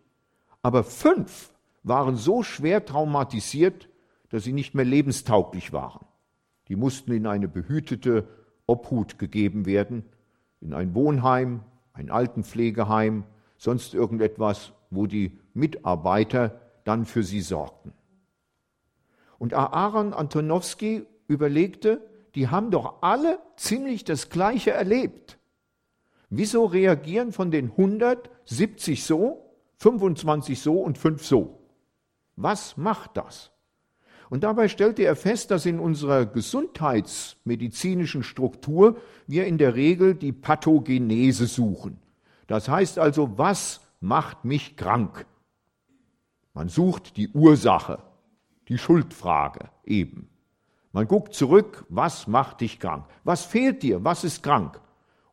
Aber 0.62 0.82
fünf 0.82 1.52
waren 1.82 2.16
so 2.16 2.42
schwer 2.42 2.86
traumatisiert, 2.86 3.90
dass 4.32 4.44
sie 4.44 4.52
nicht 4.52 4.74
mehr 4.74 4.86
lebenstauglich 4.86 5.72
waren. 5.72 6.06
Die 6.68 6.76
mussten 6.76 7.12
in 7.12 7.26
eine 7.26 7.48
behütete 7.48 8.26
Obhut 8.66 9.18
gegeben 9.18 9.66
werden 9.66 10.04
in 10.60 10.72
ein 10.72 10.94
Wohnheim, 10.94 11.60
ein 11.92 12.10
Altenpflegeheim, 12.10 13.24
sonst 13.58 13.94
irgendetwas, 13.94 14.72
wo 14.90 15.06
die 15.06 15.38
Mitarbeiter 15.54 16.60
dann 16.84 17.04
für 17.04 17.22
sie 17.22 17.40
sorgten. 17.40 17.92
Und 19.38 19.54
Aaron 19.54 20.14
Antonowski 20.14 21.04
überlegte, 21.26 22.00
die 22.34 22.48
haben 22.48 22.70
doch 22.70 23.02
alle 23.02 23.38
ziemlich 23.56 24.04
das 24.04 24.30
Gleiche 24.30 24.70
erlebt. 24.70 25.38
Wieso 26.30 26.64
reagieren 26.64 27.32
von 27.32 27.50
den 27.50 27.70
100 27.72 28.30
70 28.44 29.04
so, 29.04 29.50
25 29.78 30.60
so 30.60 30.80
und 30.80 30.96
5 30.96 31.24
so? 31.24 31.58
Was 32.36 32.76
macht 32.76 33.16
das? 33.16 33.51
Und 34.32 34.44
dabei 34.44 34.68
stellte 34.68 35.02
er 35.02 35.14
fest, 35.14 35.50
dass 35.50 35.66
in 35.66 35.78
unserer 35.78 36.24
gesundheitsmedizinischen 36.24 38.22
Struktur 38.22 38.96
wir 39.26 39.44
in 39.44 39.58
der 39.58 39.74
Regel 39.74 40.14
die 40.14 40.32
Pathogenese 40.32 41.44
suchen. 41.44 41.98
Das 42.46 42.66
heißt 42.66 42.98
also, 42.98 43.36
was 43.36 43.82
macht 44.00 44.46
mich 44.46 44.78
krank? 44.78 45.26
Man 46.54 46.70
sucht 46.70 47.18
die 47.18 47.28
Ursache, 47.28 47.98
die 48.68 48.78
Schuldfrage 48.78 49.68
eben. 49.84 50.30
Man 50.92 51.06
guckt 51.06 51.34
zurück, 51.34 51.84
was 51.90 52.26
macht 52.26 52.62
dich 52.62 52.80
krank? 52.80 53.04
Was 53.24 53.44
fehlt 53.44 53.82
dir? 53.82 54.02
Was 54.02 54.24
ist 54.24 54.42
krank? 54.42 54.80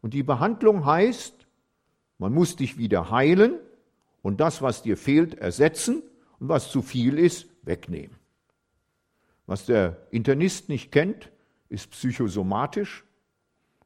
Und 0.02 0.14
die 0.14 0.24
Behandlung 0.24 0.86
heißt, 0.86 1.48
man 2.18 2.34
muss 2.34 2.58
dich 2.58 2.78
wieder 2.78 3.10
heilen 3.12 3.60
und 4.24 4.42
das, 4.42 4.62
was 4.62 4.84
dir 4.84 4.98
fehlt, 4.98 5.36
ersetzen 5.36 6.04
und 6.42 6.50
was 6.50 6.70
zu 6.70 6.82
viel 6.82 7.18
ist, 7.18 7.48
wegnehmen. 7.64 8.19
Was 9.50 9.66
der 9.66 9.98
Internist 10.12 10.70
nicht 10.70 10.92
kennt, 10.92 11.32
ist 11.70 11.90
psychosomatisch. 11.90 13.04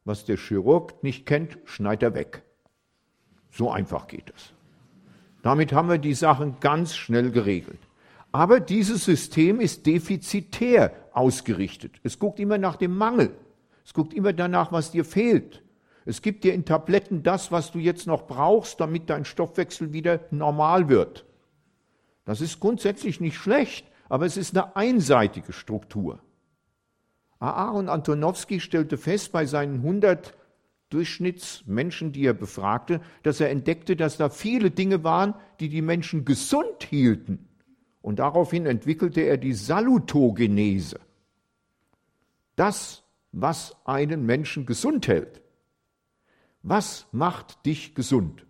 Was 0.03 0.25
der 0.25 0.35
Chirurg 0.35 1.01
nicht 1.03 1.25
kennt, 1.25 1.57
schneidet 1.63 2.03
er 2.03 2.15
weg. 2.15 2.43
So 3.49 3.71
einfach 3.71 4.07
geht 4.07 4.29
es. 4.35 4.51
Damit 5.41 5.71
haben 5.71 5.87
wir 5.87 5.99
die 5.99 6.15
Sachen 6.15 6.59
ganz 6.59 6.97
schnell 6.97 7.31
geregelt. 7.31 7.79
Aber 8.33 8.59
dieses 8.59 9.05
System 9.05 9.61
ist 9.61 9.85
defizitär 9.85 10.91
ausgerichtet. 11.13 11.93
Es 12.03 12.19
guckt 12.19 12.41
immer 12.41 12.57
nach 12.57 12.75
dem 12.75 12.97
Mangel. 12.97 13.33
Es 13.85 13.93
guckt 13.93 14.13
immer 14.13 14.33
danach, 14.33 14.73
was 14.73 14.91
dir 14.91 15.05
fehlt. 15.05 15.63
Es 16.03 16.21
gibt 16.21 16.43
dir 16.43 16.53
in 16.53 16.65
Tabletten 16.65 17.23
das, 17.23 17.53
was 17.53 17.71
du 17.71 17.79
jetzt 17.79 18.05
noch 18.05 18.27
brauchst, 18.27 18.81
damit 18.81 19.09
dein 19.09 19.23
Stoffwechsel 19.23 19.93
wieder 19.93 20.19
normal 20.29 20.89
wird. 20.89 21.23
Das 22.25 22.41
ist 22.41 22.59
grundsätzlich 22.59 23.21
nicht 23.21 23.37
schlecht, 23.37 23.85
aber 24.09 24.25
es 24.25 24.37
ist 24.37 24.55
eine 24.55 24.75
einseitige 24.75 25.53
Struktur. 25.53 26.19
Aaron 27.39 27.89
Antonowski 27.89 28.59
stellte 28.59 28.97
fest 28.97 29.31
bei 29.31 29.45
seinen 29.45 29.75
100 29.77 30.33
Durchschnittsmenschen, 30.89 32.11
die 32.11 32.25
er 32.25 32.33
befragte, 32.33 33.01
dass 33.23 33.39
er 33.39 33.49
entdeckte, 33.49 33.95
dass 33.95 34.17
da 34.17 34.29
viele 34.29 34.71
Dinge 34.71 35.03
waren, 35.03 35.33
die 35.59 35.69
die 35.69 35.81
Menschen 35.81 36.23
gesund 36.23 36.83
hielten. 36.83 37.49
Und 38.01 38.19
daraufhin 38.19 38.65
entwickelte 38.65 39.21
er 39.21 39.37
die 39.37 39.53
Salutogenese. 39.53 40.99
Das, 42.55 43.03
was 43.31 43.75
einen 43.85 44.25
Menschen 44.25 44.65
gesund 44.65 45.07
hält. 45.07 45.41
Was 46.61 47.07
macht 47.11 47.65
dich 47.65 47.95
gesund? 47.95 48.45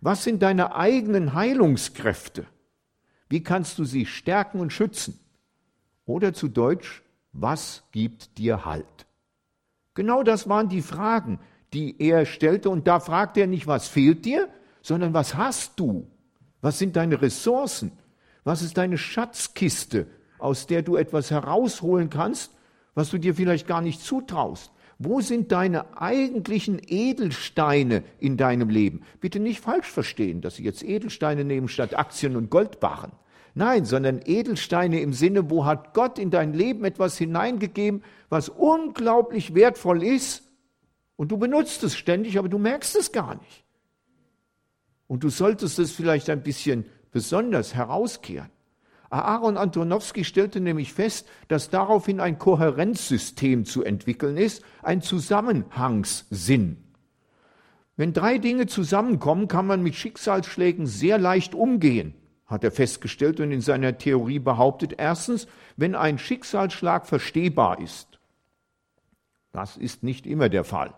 Was 0.00 0.24
sind 0.24 0.42
deine 0.42 0.74
eigenen 0.74 1.34
Heilungskräfte? 1.34 2.46
Wie 3.30 3.42
kannst 3.42 3.78
du 3.78 3.84
sie 3.84 4.04
stärken 4.04 4.60
und 4.60 4.72
schützen? 4.72 5.18
Oder 6.04 6.34
zu 6.34 6.48
Deutsch, 6.48 7.02
was 7.32 7.84
gibt 7.92 8.36
dir 8.36 8.64
Halt? 8.66 9.06
Genau 9.94 10.22
das 10.22 10.48
waren 10.48 10.68
die 10.68 10.82
Fragen, 10.82 11.38
die 11.72 11.94
er 12.00 12.26
stellte. 12.26 12.68
Und 12.68 12.86
da 12.88 12.98
fragt 13.00 13.36
er 13.36 13.46
nicht, 13.46 13.68
was 13.68 13.86
fehlt 13.86 14.24
dir, 14.24 14.48
sondern 14.82 15.14
was 15.14 15.36
hast 15.36 15.78
du? 15.78 16.10
Was 16.60 16.78
sind 16.78 16.96
deine 16.96 17.22
Ressourcen? 17.22 17.92
Was 18.42 18.62
ist 18.62 18.76
deine 18.76 18.98
Schatzkiste, 18.98 20.06
aus 20.38 20.66
der 20.66 20.82
du 20.82 20.96
etwas 20.96 21.30
herausholen 21.30 22.10
kannst, 22.10 22.52
was 22.94 23.10
du 23.10 23.18
dir 23.18 23.34
vielleicht 23.34 23.66
gar 23.68 23.80
nicht 23.80 24.02
zutraust? 24.02 24.72
Wo 25.02 25.22
sind 25.22 25.50
deine 25.50 25.96
eigentlichen 25.98 26.78
Edelsteine 26.86 28.04
in 28.18 28.36
deinem 28.36 28.68
Leben? 28.68 29.00
Bitte 29.18 29.40
nicht 29.40 29.60
falsch 29.60 29.90
verstehen, 29.90 30.42
dass 30.42 30.56
Sie 30.56 30.62
jetzt 30.62 30.84
Edelsteine 30.84 31.42
nehmen 31.42 31.68
statt 31.68 31.96
Aktien 31.96 32.36
und 32.36 32.50
Goldbarren. 32.50 33.12
Nein, 33.54 33.86
sondern 33.86 34.20
Edelsteine 34.22 35.00
im 35.00 35.14
Sinne, 35.14 35.48
wo 35.48 35.64
hat 35.64 35.94
Gott 35.94 36.18
in 36.18 36.30
dein 36.30 36.52
Leben 36.52 36.84
etwas 36.84 37.16
hineingegeben, 37.16 38.04
was 38.28 38.50
unglaublich 38.50 39.54
wertvoll 39.54 40.02
ist 40.02 40.42
und 41.16 41.32
du 41.32 41.38
benutzt 41.38 41.82
es 41.82 41.96
ständig, 41.96 42.38
aber 42.38 42.50
du 42.50 42.58
merkst 42.58 42.94
es 42.96 43.10
gar 43.10 43.36
nicht. 43.36 43.64
Und 45.06 45.24
du 45.24 45.30
solltest 45.30 45.78
es 45.78 45.92
vielleicht 45.92 46.28
ein 46.28 46.42
bisschen 46.42 46.84
besonders 47.10 47.74
herauskehren. 47.74 48.50
Aaron 49.10 49.56
Antonowski 49.56 50.24
stellte 50.24 50.60
nämlich 50.60 50.92
fest, 50.92 51.28
dass 51.48 51.68
daraufhin 51.68 52.20
ein 52.20 52.38
Kohärenzsystem 52.38 53.64
zu 53.64 53.82
entwickeln 53.82 54.36
ist, 54.36 54.62
ein 54.82 55.02
Zusammenhangssinn. 55.02 56.76
Wenn 57.96 58.12
drei 58.12 58.38
Dinge 58.38 58.66
zusammenkommen, 58.66 59.48
kann 59.48 59.66
man 59.66 59.82
mit 59.82 59.96
Schicksalsschlägen 59.96 60.86
sehr 60.86 61.18
leicht 61.18 61.54
umgehen, 61.54 62.14
hat 62.46 62.62
er 62.64 62.70
festgestellt 62.70 63.40
und 63.40 63.50
in 63.50 63.60
seiner 63.60 63.98
Theorie 63.98 64.38
behauptet. 64.38 64.94
Erstens, 64.96 65.48
wenn 65.76 65.94
ein 65.94 66.18
Schicksalsschlag 66.18 67.06
verstehbar 67.06 67.80
ist. 67.80 68.20
Das 69.52 69.76
ist 69.76 70.04
nicht 70.04 70.26
immer 70.26 70.48
der 70.48 70.62
Fall, 70.62 70.94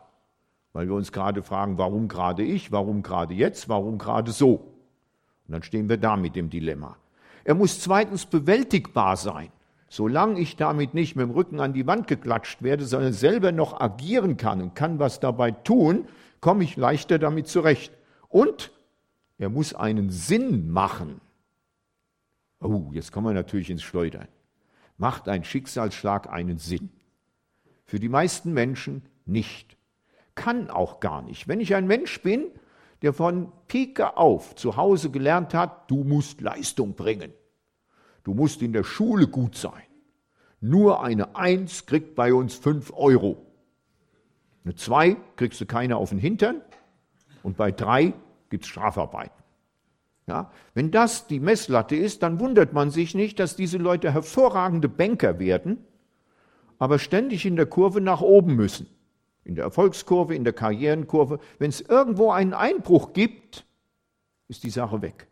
weil 0.74 0.86
wir 0.86 0.94
uns 0.94 1.12
gerade 1.12 1.42
fragen, 1.42 1.78
warum 1.78 2.06
gerade 2.08 2.42
ich, 2.42 2.70
warum 2.70 3.02
gerade 3.02 3.32
jetzt, 3.32 3.70
warum 3.70 3.96
gerade 3.96 4.30
so. 4.30 4.56
Und 5.46 5.52
dann 5.52 5.62
stehen 5.62 5.88
wir 5.88 5.96
da 5.96 6.16
mit 6.18 6.36
dem 6.36 6.50
Dilemma. 6.50 6.98
Er 7.44 7.54
muss 7.54 7.80
zweitens 7.80 8.26
bewältigbar 8.26 9.16
sein. 9.16 9.50
Solange 9.88 10.40
ich 10.40 10.56
damit 10.56 10.94
nicht 10.94 11.16
mit 11.16 11.24
dem 11.24 11.32
Rücken 11.32 11.60
an 11.60 11.74
die 11.74 11.86
Wand 11.86 12.06
geklatscht 12.06 12.62
werde, 12.62 12.86
sondern 12.86 13.12
selber 13.12 13.52
noch 13.52 13.78
agieren 13.78 14.38
kann 14.38 14.62
und 14.62 14.74
kann 14.74 14.98
was 14.98 15.20
dabei 15.20 15.50
tun, 15.50 16.06
komme 16.40 16.64
ich 16.64 16.76
leichter 16.76 17.18
damit 17.18 17.46
zurecht. 17.46 17.92
Und 18.28 18.70
er 19.38 19.50
muss 19.50 19.74
einen 19.74 20.10
Sinn 20.10 20.70
machen. 20.70 21.20
Oh, 22.60 22.90
jetzt 22.92 23.12
kommen 23.12 23.26
wir 23.26 23.34
natürlich 23.34 23.68
ins 23.70 23.82
Schleudern. 23.82 24.28
Macht 24.96 25.28
ein 25.28 25.44
Schicksalsschlag 25.44 26.32
einen 26.32 26.58
Sinn? 26.58 26.90
Für 27.84 27.98
die 27.98 28.08
meisten 28.08 28.54
Menschen 28.54 29.02
nicht. 29.26 29.76
Kann 30.34 30.70
auch 30.70 31.00
gar 31.00 31.22
nicht. 31.22 31.48
Wenn 31.48 31.60
ich 31.60 31.74
ein 31.74 31.86
Mensch 31.86 32.22
bin, 32.22 32.46
der 33.02 33.12
von 33.12 33.52
Pike 33.68 34.16
auf 34.16 34.54
zu 34.54 34.76
Hause 34.76 35.10
gelernt 35.10 35.54
hat, 35.54 35.90
du 35.90 36.04
musst 36.04 36.40
Leistung 36.40 36.94
bringen. 36.94 37.32
Du 38.24 38.34
musst 38.34 38.62
in 38.62 38.72
der 38.72 38.84
Schule 38.84 39.26
gut 39.26 39.56
sein. 39.56 39.82
Nur 40.60 41.02
eine 41.02 41.34
Eins 41.34 41.86
kriegt 41.86 42.14
bei 42.14 42.32
uns 42.32 42.54
fünf 42.54 42.92
Euro. 42.94 43.44
Eine 44.64 44.76
Zwei 44.76 45.16
kriegst 45.34 45.60
du 45.60 45.66
keine 45.66 45.96
auf 45.96 46.10
den 46.10 46.18
Hintern 46.18 46.60
und 47.42 47.56
bei 47.56 47.72
drei 47.72 48.14
gibt 48.48 48.64
es 48.64 48.70
Strafarbeiten. 48.70 49.42
Ja, 50.28 50.52
wenn 50.74 50.92
das 50.92 51.26
die 51.26 51.40
Messlatte 51.40 51.96
ist, 51.96 52.22
dann 52.22 52.38
wundert 52.38 52.72
man 52.72 52.90
sich 52.90 53.16
nicht, 53.16 53.40
dass 53.40 53.56
diese 53.56 53.78
Leute 53.78 54.12
hervorragende 54.12 54.88
Banker 54.88 55.40
werden, 55.40 55.78
aber 56.78 57.00
ständig 57.00 57.44
in 57.44 57.56
der 57.56 57.66
Kurve 57.66 58.00
nach 58.00 58.20
oben 58.20 58.54
müssen. 58.54 58.86
In 59.44 59.54
der 59.54 59.64
Erfolgskurve, 59.64 60.34
in 60.34 60.44
der 60.44 60.52
Karrierenkurve. 60.52 61.40
Wenn 61.58 61.70
es 61.70 61.80
irgendwo 61.80 62.30
einen 62.30 62.54
Einbruch 62.54 63.12
gibt, 63.12 63.66
ist 64.48 64.64
die 64.64 64.70
Sache 64.70 65.02
weg. 65.02 65.26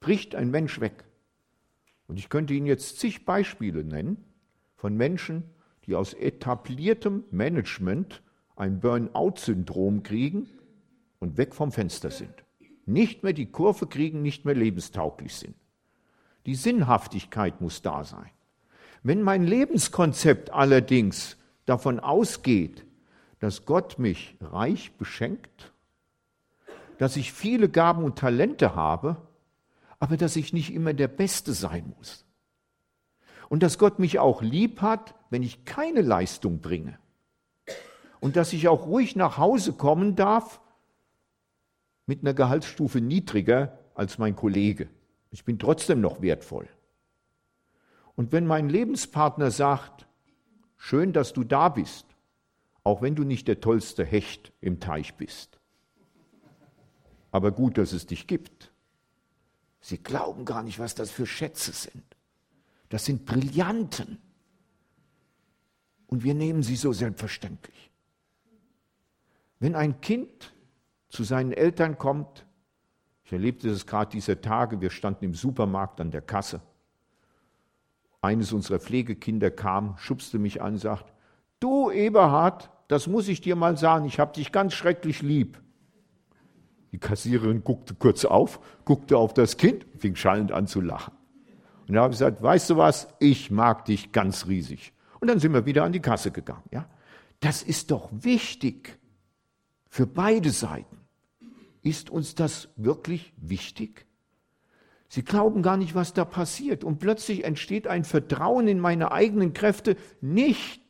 Bricht 0.00 0.34
ein 0.34 0.50
Mensch 0.50 0.80
weg. 0.80 1.04
Und 2.06 2.18
ich 2.18 2.28
könnte 2.28 2.54
Ihnen 2.54 2.66
jetzt 2.66 2.98
zig 2.98 3.24
Beispiele 3.24 3.84
nennen 3.84 4.24
von 4.76 4.96
Menschen, 4.96 5.44
die 5.84 5.94
aus 5.94 6.14
etabliertem 6.14 7.24
Management 7.30 8.22
ein 8.54 8.80
Burnout-Syndrom 8.80 10.02
kriegen 10.02 10.48
und 11.18 11.36
weg 11.36 11.54
vom 11.54 11.72
Fenster 11.72 12.10
sind. 12.10 12.44
Nicht 12.86 13.22
mehr 13.22 13.32
die 13.32 13.50
Kurve 13.50 13.86
kriegen, 13.86 14.22
nicht 14.22 14.44
mehr 14.44 14.54
lebenstauglich 14.54 15.34
sind. 15.34 15.56
Die 16.46 16.54
Sinnhaftigkeit 16.54 17.60
muss 17.60 17.82
da 17.82 18.04
sein. 18.04 18.30
Wenn 19.02 19.22
mein 19.22 19.44
Lebenskonzept 19.44 20.52
allerdings 20.52 21.36
davon 21.64 22.00
ausgeht, 22.00 22.85
dass 23.46 23.64
Gott 23.64 24.00
mich 24.00 24.36
reich 24.40 24.90
beschenkt, 24.96 25.72
dass 26.98 27.16
ich 27.16 27.32
viele 27.32 27.68
Gaben 27.68 28.02
und 28.02 28.18
Talente 28.18 28.74
habe, 28.74 29.18
aber 30.00 30.16
dass 30.16 30.34
ich 30.34 30.52
nicht 30.52 30.74
immer 30.74 30.94
der 30.94 31.06
Beste 31.06 31.52
sein 31.52 31.94
muss. 31.96 32.24
Und 33.48 33.62
dass 33.62 33.78
Gott 33.78 34.00
mich 34.00 34.18
auch 34.18 34.42
lieb 34.42 34.82
hat, 34.82 35.14
wenn 35.30 35.44
ich 35.44 35.64
keine 35.64 36.02
Leistung 36.02 36.60
bringe. 36.60 36.98
Und 38.18 38.34
dass 38.34 38.52
ich 38.52 38.66
auch 38.66 38.86
ruhig 38.86 39.14
nach 39.14 39.38
Hause 39.38 39.74
kommen 39.74 40.16
darf 40.16 40.60
mit 42.04 42.22
einer 42.22 42.34
Gehaltsstufe 42.34 43.00
niedriger 43.00 43.78
als 43.94 44.18
mein 44.18 44.34
Kollege. 44.34 44.88
Ich 45.30 45.44
bin 45.44 45.60
trotzdem 45.60 46.00
noch 46.00 46.20
wertvoll. 46.20 46.68
Und 48.16 48.32
wenn 48.32 48.44
mein 48.44 48.68
Lebenspartner 48.68 49.52
sagt, 49.52 50.08
schön, 50.76 51.12
dass 51.12 51.32
du 51.32 51.44
da 51.44 51.68
bist, 51.68 52.15
auch 52.86 53.02
wenn 53.02 53.14
du 53.14 53.24
nicht 53.24 53.48
der 53.48 53.60
tollste 53.60 54.04
Hecht 54.04 54.52
im 54.60 54.80
Teich 54.80 55.14
bist, 55.14 55.58
aber 57.32 57.50
gut, 57.50 57.76
dass 57.78 57.92
es 57.92 58.06
dich 58.06 58.26
gibt, 58.26 58.70
Sie 59.86 59.98
glauben 59.98 60.44
gar 60.44 60.64
nicht, 60.64 60.80
was 60.80 60.96
das 60.96 61.12
für 61.12 61.26
Schätze 61.26 61.70
sind. 61.70 62.02
Das 62.88 63.04
sind 63.04 63.24
Brillanten. 63.24 64.18
Und 66.08 66.24
wir 66.24 66.34
nehmen 66.34 66.64
sie 66.64 66.74
so 66.74 66.92
selbstverständlich. 66.92 67.92
Wenn 69.60 69.76
ein 69.76 70.00
Kind 70.00 70.52
zu 71.08 71.22
seinen 71.22 71.52
Eltern 71.52 71.98
kommt, 71.98 72.46
ich 73.22 73.32
erlebte 73.32 73.68
das 73.68 73.86
gerade 73.86 74.10
diese 74.10 74.40
Tage, 74.40 74.80
wir 74.80 74.90
standen 74.90 75.26
im 75.26 75.34
Supermarkt 75.34 76.00
an 76.00 76.10
der 76.10 76.22
Kasse. 76.22 76.60
Eines 78.20 78.52
unserer 78.52 78.80
Pflegekinder 78.80 79.52
kam, 79.52 79.96
schubste 79.98 80.40
mich 80.40 80.60
an, 80.60 80.78
sagt, 80.78 81.12
du 81.60 81.92
Eberhard, 81.92 82.70
das 82.88 83.06
muss 83.06 83.28
ich 83.28 83.40
dir 83.40 83.56
mal 83.56 83.76
sagen, 83.76 84.06
ich 84.06 84.20
habe 84.20 84.32
dich 84.32 84.52
ganz 84.52 84.74
schrecklich 84.74 85.22
lieb. 85.22 85.60
Die 86.92 86.98
Kassiererin 86.98 87.64
guckte 87.64 87.94
kurz 87.94 88.24
auf, 88.24 88.60
guckte 88.84 89.18
auf 89.18 89.34
das 89.34 89.56
Kind, 89.56 89.86
fing 89.98 90.14
schallend 90.16 90.52
an 90.52 90.66
zu 90.66 90.80
lachen. 90.80 91.12
Und 91.88 91.94
da 91.94 92.02
habe 92.02 92.12
ich 92.12 92.18
gesagt, 92.18 92.42
weißt 92.42 92.70
du 92.70 92.76
was, 92.76 93.08
ich 93.18 93.50
mag 93.50 93.84
dich 93.84 94.12
ganz 94.12 94.46
riesig. 94.46 94.92
Und 95.20 95.28
dann 95.28 95.38
sind 95.40 95.52
wir 95.52 95.66
wieder 95.66 95.84
an 95.84 95.92
die 95.92 96.00
Kasse 96.00 96.30
gegangen. 96.30 96.64
Ja? 96.70 96.88
Das 97.40 97.62
ist 97.62 97.90
doch 97.90 98.08
wichtig 98.12 98.98
für 99.88 100.06
beide 100.06 100.50
Seiten. 100.50 101.00
Ist 101.82 102.10
uns 102.10 102.34
das 102.34 102.68
wirklich 102.76 103.32
wichtig? 103.36 104.06
Sie 105.08 105.22
glauben 105.22 105.62
gar 105.62 105.76
nicht, 105.76 105.94
was 105.94 106.14
da 106.14 106.24
passiert. 106.24 106.82
Und 106.82 106.98
plötzlich 106.98 107.44
entsteht 107.44 107.86
ein 107.86 108.04
Vertrauen 108.04 108.66
in 108.66 108.80
meine 108.80 109.12
eigenen 109.12 109.52
Kräfte, 109.52 109.96
nicht 110.20 110.85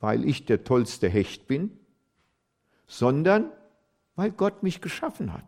weil 0.00 0.24
ich 0.24 0.44
der 0.44 0.64
tollste 0.64 1.08
Hecht 1.08 1.46
bin, 1.46 1.70
sondern 2.86 3.50
weil 4.14 4.30
Gott 4.30 4.62
mich 4.62 4.80
geschaffen 4.80 5.32
hat, 5.32 5.44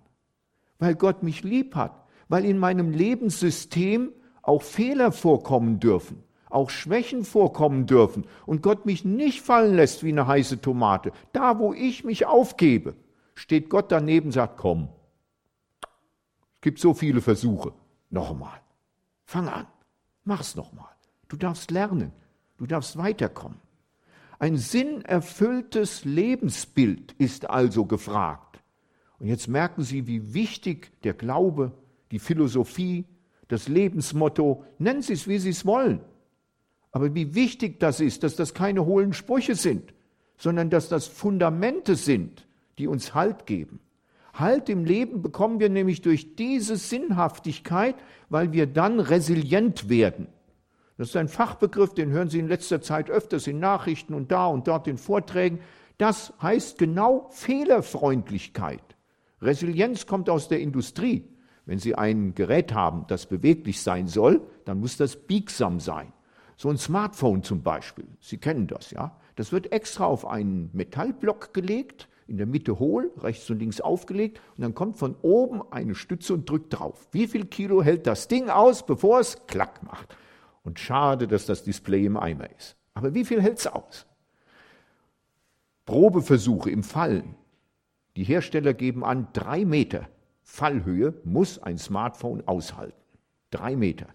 weil 0.79 0.95
Gott 0.95 1.23
mich 1.23 1.43
lieb 1.43 1.75
hat, 1.75 2.05
weil 2.29 2.45
in 2.45 2.59
meinem 2.59 2.91
Lebenssystem 2.91 4.13
auch 4.43 4.63
Fehler 4.63 5.13
vorkommen 5.13 5.81
dürfen, 5.81 6.23
auch 6.51 6.71
Schwächen 6.71 7.25
vorkommen 7.25 7.87
dürfen 7.87 8.27
und 8.47 8.63
Gott 8.63 8.87
mich 8.87 9.05
nicht 9.05 9.43
fallen 9.43 9.77
lässt 9.77 10.03
wie 10.05 10.13
eine 10.13 10.27
heiße 10.27 10.61
Tomate. 10.61 11.13
Da, 11.33 11.59
wo 11.59 11.73
ich 11.73 12.05
mich 12.05 12.27
aufgebe, 12.27 12.95
steht 13.35 13.69
Gott 13.69 13.93
daneben 13.93 14.27
und 14.27 14.33
sagt, 14.33 14.57
komm. 14.57 14.89
Es 16.57 16.63
gibt 16.63 16.81
so 16.81 16.93
viele 16.93 17.21
Versuche. 17.21 17.73
Nochmal. 18.11 18.61
Fang 19.25 19.49
an. 19.49 19.67
Mach's 20.25 20.57
nochmal. 20.57 20.89
Du 21.29 21.37
darfst 21.37 21.71
lernen. 21.71 22.13
Du 22.57 22.67
darfst 22.67 22.97
weiterkommen. 22.97 23.59
Ein 24.39 24.57
sinnerfülltes 24.57 26.05
Lebensbild 26.05 27.13
ist 27.19 27.51
also 27.51 27.87
gefragt. 27.87 28.61
Und 29.19 29.27
jetzt 29.27 29.49
merken 29.49 29.83
Sie, 29.83 30.07
wie 30.07 30.33
wichtig 30.33 30.93
der 31.03 31.15
Glaube, 31.15 31.73
die 32.13 32.21
Philosophie, 32.21 33.05
das 33.49 33.67
Lebensmotto, 33.67 34.65
nennen 34.79 35.03
Sie 35.03 35.15
es, 35.15 35.27
wie 35.27 35.39
Sie 35.39 35.51
es 35.51 35.67
wollen. 35.67 36.01
Aber 36.93 37.15
wie 37.15 37.35
wichtig 37.35 37.81
das 37.81 38.01
ist, 38.01 38.23
dass 38.23 38.37
das 38.37 38.55
keine 38.55 38.87
hohlen 38.87 39.13
Sprüche 39.13 39.57
sind, 39.57 39.93
sondern 40.37 40.71
dass 40.71 40.89
das 40.89 41.07
Fundamente 41.07 41.97
sind, 41.97 42.47
die 42.79 42.87
uns 42.87 43.15
Halt 43.15 43.47
geben. 43.47 43.81
Halt 44.35 44.69
im 44.69 44.85
Leben 44.85 45.21
bekommen 45.21 45.59
wir 45.59 45.69
nämlich 45.69 46.01
durch 46.01 46.37
diese 46.37 46.77
Sinnhaftigkeit, 46.77 47.97
weil 48.29 48.53
wir 48.53 48.67
dann 48.67 49.01
resilient 49.01 49.89
werden. 49.89 50.29
Das 50.99 51.11
ist 51.11 51.17
ein 51.17 51.29
Fachbegriff, 51.29 51.95
den 51.95 52.11
hören 52.11 52.29
Sie 52.29 52.41
in 52.41 52.49
letzter 52.49 52.83
Zeit 52.83 53.09
öfters 53.09 53.47
in 53.47 53.61
Nachrichten 53.61 54.15
und 54.15 54.33
da 54.33 54.49
und 54.49 54.67
dort 54.67 54.89
in 54.89 54.99
Vorträgen. 54.99 55.61
Das 55.97 56.33
heißt 56.43 56.77
genau 56.77 57.29
Fehlerfreundlichkeit. 57.31 58.83
Resilienz 59.41 60.07
kommt 60.07 60.29
aus 60.29 60.49
der 60.49 60.61
Industrie. 60.61 61.25
Wenn 61.67 61.79
Sie 61.79 61.95
ein 61.95 62.35
Gerät 62.35 62.75
haben, 62.75 63.05
das 63.07 63.27
beweglich 63.27 63.81
sein 63.81 64.09
soll, 64.09 64.41
dann 64.65 64.81
muss 64.81 64.97
das 64.97 65.15
biegsam 65.15 65.79
sein. 65.79 66.13
So 66.57 66.69
ein 66.69 66.79
Smartphone 66.79 67.45
zum 67.45 67.63
Beispiel, 67.63 68.09
Sie 68.21 68.39
kennen 68.39 68.67
das, 68.67 68.91
ja? 68.91 69.17
Das 69.37 69.53
wird 69.53 69.71
extra 69.71 70.05
auf 70.05 70.27
einen 70.27 70.69
Metallblock 70.73 71.55
gelegt, 71.55 72.09
in 72.27 72.39
der 72.39 72.47
Mitte 72.47 72.81
hohl, 72.81 73.13
rechts 73.19 73.49
und 73.51 73.61
links 73.61 73.81
aufgelegt 73.81 74.41
und 74.57 74.63
dann 74.63 74.75
kommt 74.75 74.97
von 74.97 75.15
oben 75.23 75.63
eine 75.71 75.95
Stütze 75.95 76.35
und 76.35 76.51
drückt 76.51 76.77
drauf. 76.77 77.07
Wie 77.13 77.29
viel 77.29 77.45
Kilo 77.45 77.85
hält 77.85 78.09
das 78.09 78.27
Ding 78.27 78.51
aus, 78.51 78.85
bevor 78.85 79.21
es 79.21 79.47
klack 79.47 79.85
macht? 79.85 80.17
Und 80.69 80.79
schade, 80.79 81.27
dass 81.27 81.47
das 81.47 81.65
Display 81.65 82.05
im 82.05 82.19
Eimer 82.19 82.51
ist. 82.59 82.77
Aber 82.93 83.15
wie 83.15 83.25
viel 83.25 83.41
hält 83.41 83.57
es 83.57 83.67
aus? 83.67 84.05
Probeversuche 85.87 86.71
im 86.71 86.83
Fallen 86.83 87.37
die 88.17 88.25
Hersteller 88.25 88.75
geben 88.75 89.03
an, 89.03 89.29
drei 89.33 89.65
Meter 89.65 90.11
Fallhöhe 90.43 91.15
muss 91.25 91.59
ein 91.59 91.79
Smartphone 91.79 92.47
aushalten. 92.47 93.01
Drei 93.51 93.77
Meter. 93.77 94.09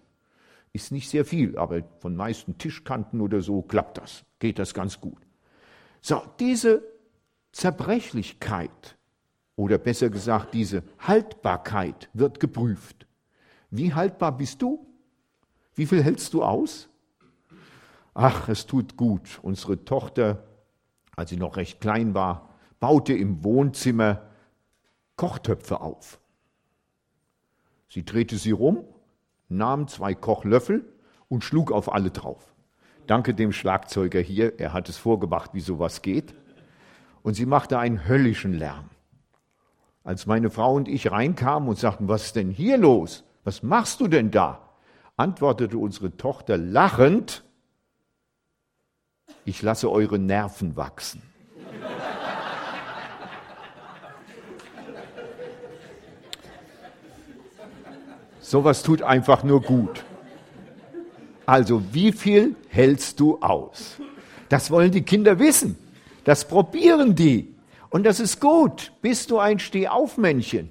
Ist 0.72 0.92
nicht 0.92 1.10
sehr 1.10 1.24
viel, 1.24 1.58
aber 1.58 1.82
von 1.98 2.14
meisten 2.14 2.56
Tischkanten 2.56 3.20
oder 3.20 3.40
so 3.40 3.62
klappt 3.62 3.98
das. 3.98 4.24
Geht 4.38 4.60
das 4.60 4.74
ganz 4.74 5.00
gut. 5.00 5.26
So, 6.02 6.22
diese 6.38 6.84
Zerbrechlichkeit 7.50 8.96
oder 9.56 9.78
besser 9.78 10.08
gesagt 10.08 10.54
diese 10.54 10.84
Haltbarkeit 11.00 12.08
wird 12.12 12.38
geprüft. 12.38 13.08
Wie 13.70 13.92
haltbar 13.92 14.36
bist 14.36 14.62
du? 14.62 14.86
Wie 15.74 15.86
viel 15.86 16.02
hältst 16.02 16.34
du 16.34 16.42
aus? 16.42 16.88
Ach, 18.14 18.48
es 18.48 18.66
tut 18.66 18.96
gut. 18.96 19.40
Unsere 19.42 19.84
Tochter, 19.84 20.44
als 21.16 21.30
sie 21.30 21.36
noch 21.36 21.56
recht 21.56 21.80
klein 21.80 22.14
war, 22.14 22.50
baute 22.80 23.12
im 23.12 23.42
Wohnzimmer 23.42 24.22
Kochtöpfe 25.16 25.80
auf. 25.80 26.20
Sie 27.88 28.04
drehte 28.04 28.36
sie 28.36 28.52
rum, 28.52 28.84
nahm 29.48 29.88
zwei 29.88 30.14
Kochlöffel 30.14 30.84
und 31.28 31.44
schlug 31.44 31.72
auf 31.72 31.92
alle 31.92 32.10
drauf. 32.10 32.54
Danke 33.06 33.34
dem 33.34 33.52
Schlagzeuger 33.52 34.20
hier, 34.20 34.58
er 34.58 34.72
hat 34.72 34.88
es 34.88 34.96
vorgemacht, 34.96 35.54
wie 35.54 35.60
sowas 35.60 36.02
geht. 36.02 36.34
und 37.22 37.34
sie 37.34 37.46
machte 37.46 37.78
einen 37.78 38.06
höllischen 38.06 38.52
Lärm. 38.52 38.90
Als 40.04 40.26
meine 40.26 40.50
Frau 40.50 40.74
und 40.74 40.88
ich 40.88 41.10
reinkamen 41.10 41.68
und 41.68 41.78
sagten, 41.78 42.06
was 42.06 42.26
ist 42.26 42.36
denn 42.36 42.50
hier 42.50 42.76
los? 42.76 43.24
Was 43.44 43.62
machst 43.62 44.00
du 44.00 44.08
denn 44.08 44.30
da? 44.30 44.63
Antwortete 45.16 45.78
unsere 45.78 46.16
Tochter 46.16 46.56
lachend, 46.56 47.44
ich 49.44 49.62
lasse 49.62 49.90
eure 49.90 50.18
Nerven 50.18 50.76
wachsen. 50.76 51.22
Sowas 58.40 58.82
tut 58.82 59.02
einfach 59.02 59.42
nur 59.42 59.62
gut. 59.62 60.04
Also, 61.46 61.82
wie 61.92 62.12
viel 62.12 62.56
hältst 62.68 63.20
du 63.20 63.40
aus? 63.40 63.96
Das 64.48 64.70
wollen 64.70 64.92
die 64.92 65.02
Kinder 65.02 65.38
wissen. 65.38 65.76
Das 66.24 66.46
probieren 66.46 67.14
die. 67.14 67.54
Und 67.90 68.04
das 68.04 68.20
ist 68.20 68.40
gut. 68.40 68.92
Bist 69.02 69.30
du 69.30 69.38
ein 69.38 69.58
Stehaufmännchen? 69.58 70.70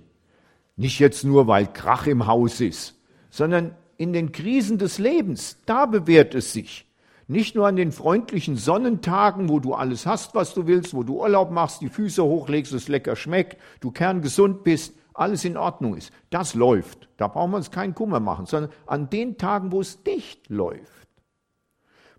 Nicht 0.76 1.00
jetzt 1.00 1.24
nur, 1.24 1.48
weil 1.48 1.68
Krach 1.72 2.08
im 2.08 2.26
Haus 2.28 2.60
ist, 2.60 2.96
sondern 3.30 3.76
in 3.98 4.14
den 4.14 4.32
Krisen 4.32 4.78
des 4.78 5.00
Lebens. 5.00 5.58
Da 5.66 5.86
bewährt 5.86 6.36
es 6.36 6.54
sich. 6.54 6.86
Nicht 7.28 7.56
nur 7.56 7.68
an 7.68 7.76
den 7.76 7.92
freundlichen 7.92 8.58
Sonnentagen, 8.58 9.50
wo 9.50 9.60
du 9.60 9.74
alles 9.74 10.06
hast, 10.06 10.36
was 10.36 10.54
du 10.54 10.68
willst, 10.68 10.94
wo 10.94 11.04
du 11.04 11.22
Urlaub 11.22 11.52
machst, 11.52 11.82
die 11.82 11.90
Füße 11.90 12.24
hochlegst, 12.24 12.74
es 12.74 12.90
lecker 12.90 13.16
schmeckt, 13.16 13.58
du 13.80 13.92
kerngesund 13.92 14.64
bist, 14.64 14.94
alles 15.14 15.46
in 15.46 15.58
Ordnung 15.58 15.96
ist. 15.96 16.12
Das 16.30 16.54
läuft. 16.54 17.08
Da 17.18 17.28
brauchen 17.28 17.52
wir 17.52 17.58
uns 17.58 17.72
keinen 17.72 17.96
Kummer 17.96 18.20
machen, 18.20 18.46
sondern 18.46 18.72
an 18.86 19.10
den 19.10 19.38
Tagen, 19.38 19.72
wo 19.72 19.80
es 19.80 20.04
dicht 20.04 20.50
läuft. 20.50 21.08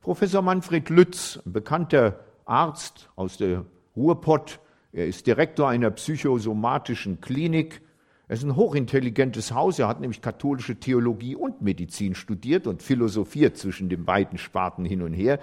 Professor 0.00 0.42
Manfred 0.42 0.88
Lütz, 0.90 1.40
ein 1.44 1.52
bekannter 1.52 2.20
Arzt 2.44 3.10
aus 3.16 3.36
der 3.36 3.64
Ruhrpott, 3.96 4.60
er 4.92 5.06
ist 5.06 5.26
Direktor 5.26 5.68
einer 5.68 5.90
psychosomatischen 5.90 7.20
Klinik. 7.20 7.82
Er 8.26 8.34
ist 8.34 8.42
ein 8.42 8.56
hochintelligentes 8.56 9.52
Haus. 9.52 9.78
Er 9.78 9.86
hat 9.86 10.00
nämlich 10.00 10.22
katholische 10.22 10.76
Theologie 10.76 11.36
und 11.36 11.60
Medizin 11.60 12.14
studiert 12.14 12.66
und 12.66 12.82
philosophiert 12.82 13.58
zwischen 13.58 13.90
den 13.90 14.04
beiden 14.06 14.38
Sparten 14.38 14.86
hin 14.86 15.02
und 15.02 15.12
her. 15.12 15.38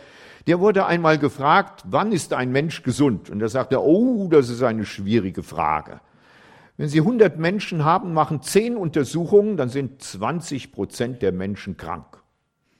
Der 0.48 0.60
wurde 0.60 0.88
einmal 0.88 1.20
gefragt, 1.20 1.84
wann 1.86 2.12
ist 2.12 2.34
ein 2.34 2.52
Mensch 2.52 2.82
gesund? 2.82 3.30
Und 3.30 3.40
da 3.40 3.50
sagt 3.50 3.72
er, 3.72 3.84
oh, 3.84 4.28
das 4.30 4.50
ist 4.50 4.64
eine 4.64 4.86
schwierige 4.86 5.44
Frage. 5.44 6.02
Wenn 6.78 6.88
Sie 6.88 7.02
100 7.02 7.38
Menschen 7.38 7.86
haben, 7.86 8.14
machen 8.14 8.42
10 8.42 8.76
Untersuchungen, 8.76 9.58
dann 9.58 9.70
sind 9.70 10.02
20 10.02 10.72
Prozent 10.72 11.22
der 11.22 11.32
Menschen 11.32 11.78
krank. 11.78 12.24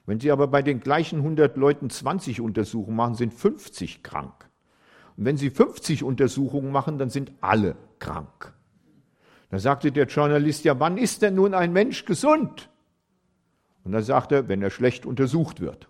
Wenn 0.08 0.20
Sie 0.20 0.32
aber 0.32 0.48
bei 0.48 0.64
den 0.64 0.80
gleichen 0.80 1.20
100 1.20 1.58
Leuten 1.58 1.92
20 1.92 2.42
Untersuchungen 2.42 2.98
machen, 2.98 3.14
sind 3.14 3.36
50 3.36 4.02
krank. 4.02 4.50
Und 5.16 5.26
wenn 5.26 5.38
Sie 5.38 5.52
50 5.52 6.04
Untersuchungen 6.04 6.72
machen, 6.72 6.98
dann 6.98 7.12
sind 7.12 7.32
alle 7.42 7.76
krank. 8.00 8.56
Da 9.52 9.60
sagte 9.60 9.92
der 9.92 10.06
Journalist, 10.06 10.64
ja, 10.64 10.80
wann 10.80 10.98
ist 10.98 11.22
denn 11.22 11.36
nun 11.36 11.54
ein 11.54 11.74
Mensch 11.74 12.06
gesund? 12.06 12.70
Und 13.84 13.92
dann 13.92 14.04
sagte 14.04 14.36
er, 14.36 14.48
wenn 14.48 14.62
er 14.62 14.70
schlecht 14.70 15.06
untersucht 15.06 15.60
wird. 15.60 15.90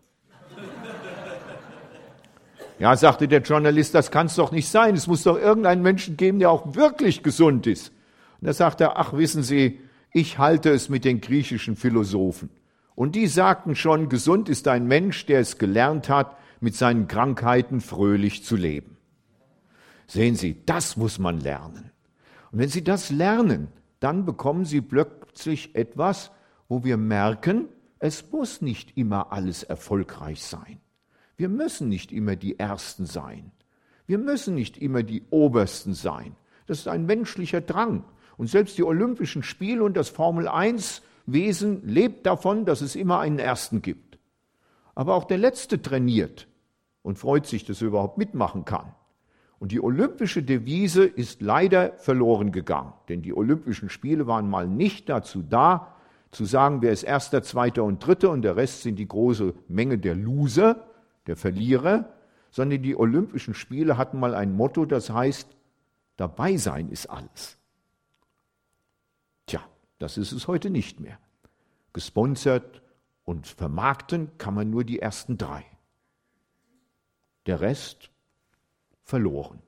Ja, 2.79 2.95
sagte 2.95 3.27
der 3.27 3.41
Journalist, 3.41 3.93
das 3.93 4.09
kann 4.09 4.25
es 4.25 4.35
doch 4.35 4.51
nicht 4.51 4.67
sein. 4.67 4.95
Es 4.95 5.05
muss 5.05 5.21
doch 5.21 5.37
irgendeinen 5.37 5.83
Menschen 5.83 6.17
geben, 6.17 6.39
der 6.39 6.49
auch 6.49 6.73
wirklich 6.73 7.21
gesund 7.21 7.67
ist. 7.67 7.89
Und 8.39 8.47
da 8.47 8.53
sagt 8.53 8.81
er, 8.81 8.97
ach 8.97 9.13
wissen 9.13 9.43
Sie, 9.43 9.79
ich 10.11 10.39
halte 10.39 10.71
es 10.71 10.89
mit 10.89 11.05
den 11.05 11.21
griechischen 11.21 11.75
Philosophen. 11.75 12.49
Und 12.95 13.15
die 13.15 13.27
sagten 13.27 13.75
schon, 13.75 14.09
gesund 14.09 14.49
ist 14.49 14.67
ein 14.67 14.87
Mensch, 14.87 15.27
der 15.27 15.41
es 15.41 15.59
gelernt 15.59 16.09
hat, 16.09 16.35
mit 16.59 16.75
seinen 16.75 17.07
Krankheiten 17.07 17.81
fröhlich 17.81 18.43
zu 18.43 18.55
leben. 18.55 18.97
Sehen 20.07 20.35
Sie, 20.35 20.63
das 20.65 20.97
muss 20.97 21.19
man 21.19 21.39
lernen. 21.39 21.90
Und 22.51 22.59
wenn 22.59 22.69
Sie 22.69 22.83
das 22.83 23.09
lernen, 23.09 23.69
dann 23.99 24.25
bekommen 24.25 24.65
Sie 24.65 24.81
plötzlich 24.81 25.75
etwas, 25.75 26.31
wo 26.67 26.83
wir 26.83 26.97
merken, 26.97 27.67
es 27.99 28.31
muss 28.31 28.61
nicht 28.61 28.97
immer 28.97 29.31
alles 29.31 29.63
erfolgreich 29.63 30.43
sein. 30.43 30.79
Wir 31.37 31.49
müssen 31.49 31.87
nicht 31.89 32.11
immer 32.11 32.35
die 32.35 32.59
Ersten 32.59 33.05
sein. 33.05 33.51
Wir 34.07 34.17
müssen 34.17 34.55
nicht 34.55 34.77
immer 34.77 35.03
die 35.03 35.23
Obersten 35.29 35.93
sein. 35.93 36.35
Das 36.67 36.79
ist 36.79 36.87
ein 36.87 37.05
menschlicher 37.05 37.61
Drang. 37.61 38.03
Und 38.37 38.47
selbst 38.47 38.77
die 38.77 38.83
Olympischen 38.83 39.43
Spiele 39.43 39.83
und 39.83 39.95
das 39.95 40.09
Formel 40.09 40.47
1 40.47 41.01
Wesen 41.25 41.87
lebt 41.87 42.25
davon, 42.25 42.65
dass 42.65 42.81
es 42.81 42.95
immer 42.95 43.19
einen 43.19 43.39
Ersten 43.39 43.81
gibt. 43.81 44.17
Aber 44.95 45.15
auch 45.15 45.25
der 45.25 45.37
Letzte 45.37 45.81
trainiert 45.81 46.47
und 47.03 47.19
freut 47.19 47.45
sich, 47.45 47.65
dass 47.65 47.81
er 47.81 47.87
überhaupt 47.87 48.17
mitmachen 48.17 48.65
kann. 48.65 48.93
Und 49.61 49.71
die 49.71 49.79
olympische 49.79 50.41
Devise 50.41 51.05
ist 51.05 51.41
leider 51.41 51.93
verloren 51.97 52.51
gegangen, 52.51 52.93
denn 53.07 53.21
die 53.21 53.33
Olympischen 53.33 53.89
Spiele 53.89 54.25
waren 54.25 54.49
mal 54.49 54.67
nicht 54.67 55.07
dazu 55.07 55.43
da, 55.43 55.95
zu 56.31 56.45
sagen, 56.45 56.81
wer 56.81 56.91
ist 56.91 57.03
Erster, 57.03 57.43
Zweiter 57.43 57.83
und 57.83 58.05
Dritter 58.05 58.31
und 58.31 58.41
der 58.41 58.55
Rest 58.55 58.81
sind 58.81 58.97
die 58.97 59.07
große 59.07 59.53
Menge 59.67 59.97
der 59.99 60.15
Loser, 60.15 60.87
der 61.27 61.37
Verlierer, 61.37 62.11
sondern 62.49 62.81
die 62.81 62.97
Olympischen 62.97 63.53
Spiele 63.53 63.97
hatten 63.97 64.19
mal 64.19 64.33
ein 64.33 64.51
Motto, 64.51 64.85
das 64.85 65.11
heißt, 65.11 65.47
dabei 66.17 66.57
sein 66.57 66.89
ist 66.89 67.07
alles. 67.07 67.57
Das 70.01 70.17
ist 70.17 70.31
es 70.31 70.47
heute 70.47 70.71
nicht 70.71 70.99
mehr. 70.99 71.19
Gesponsert 71.93 72.81
und 73.23 73.45
vermarkten 73.45 74.35
kann 74.39 74.55
man 74.55 74.71
nur 74.71 74.83
die 74.83 74.97
ersten 74.97 75.37
drei. 75.37 75.63
Der 77.45 77.61
Rest 77.61 78.09
verloren. 79.11 79.59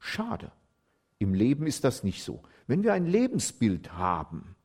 Schade. 0.00 0.50
Im 1.20 1.34
Leben 1.34 1.68
ist 1.68 1.84
das 1.84 2.02
nicht 2.02 2.24
so. 2.24 2.42
Wenn 2.66 2.82
wir 2.82 2.94
ein 2.94 3.06
Lebensbild 3.06 3.92
haben, 3.92 4.56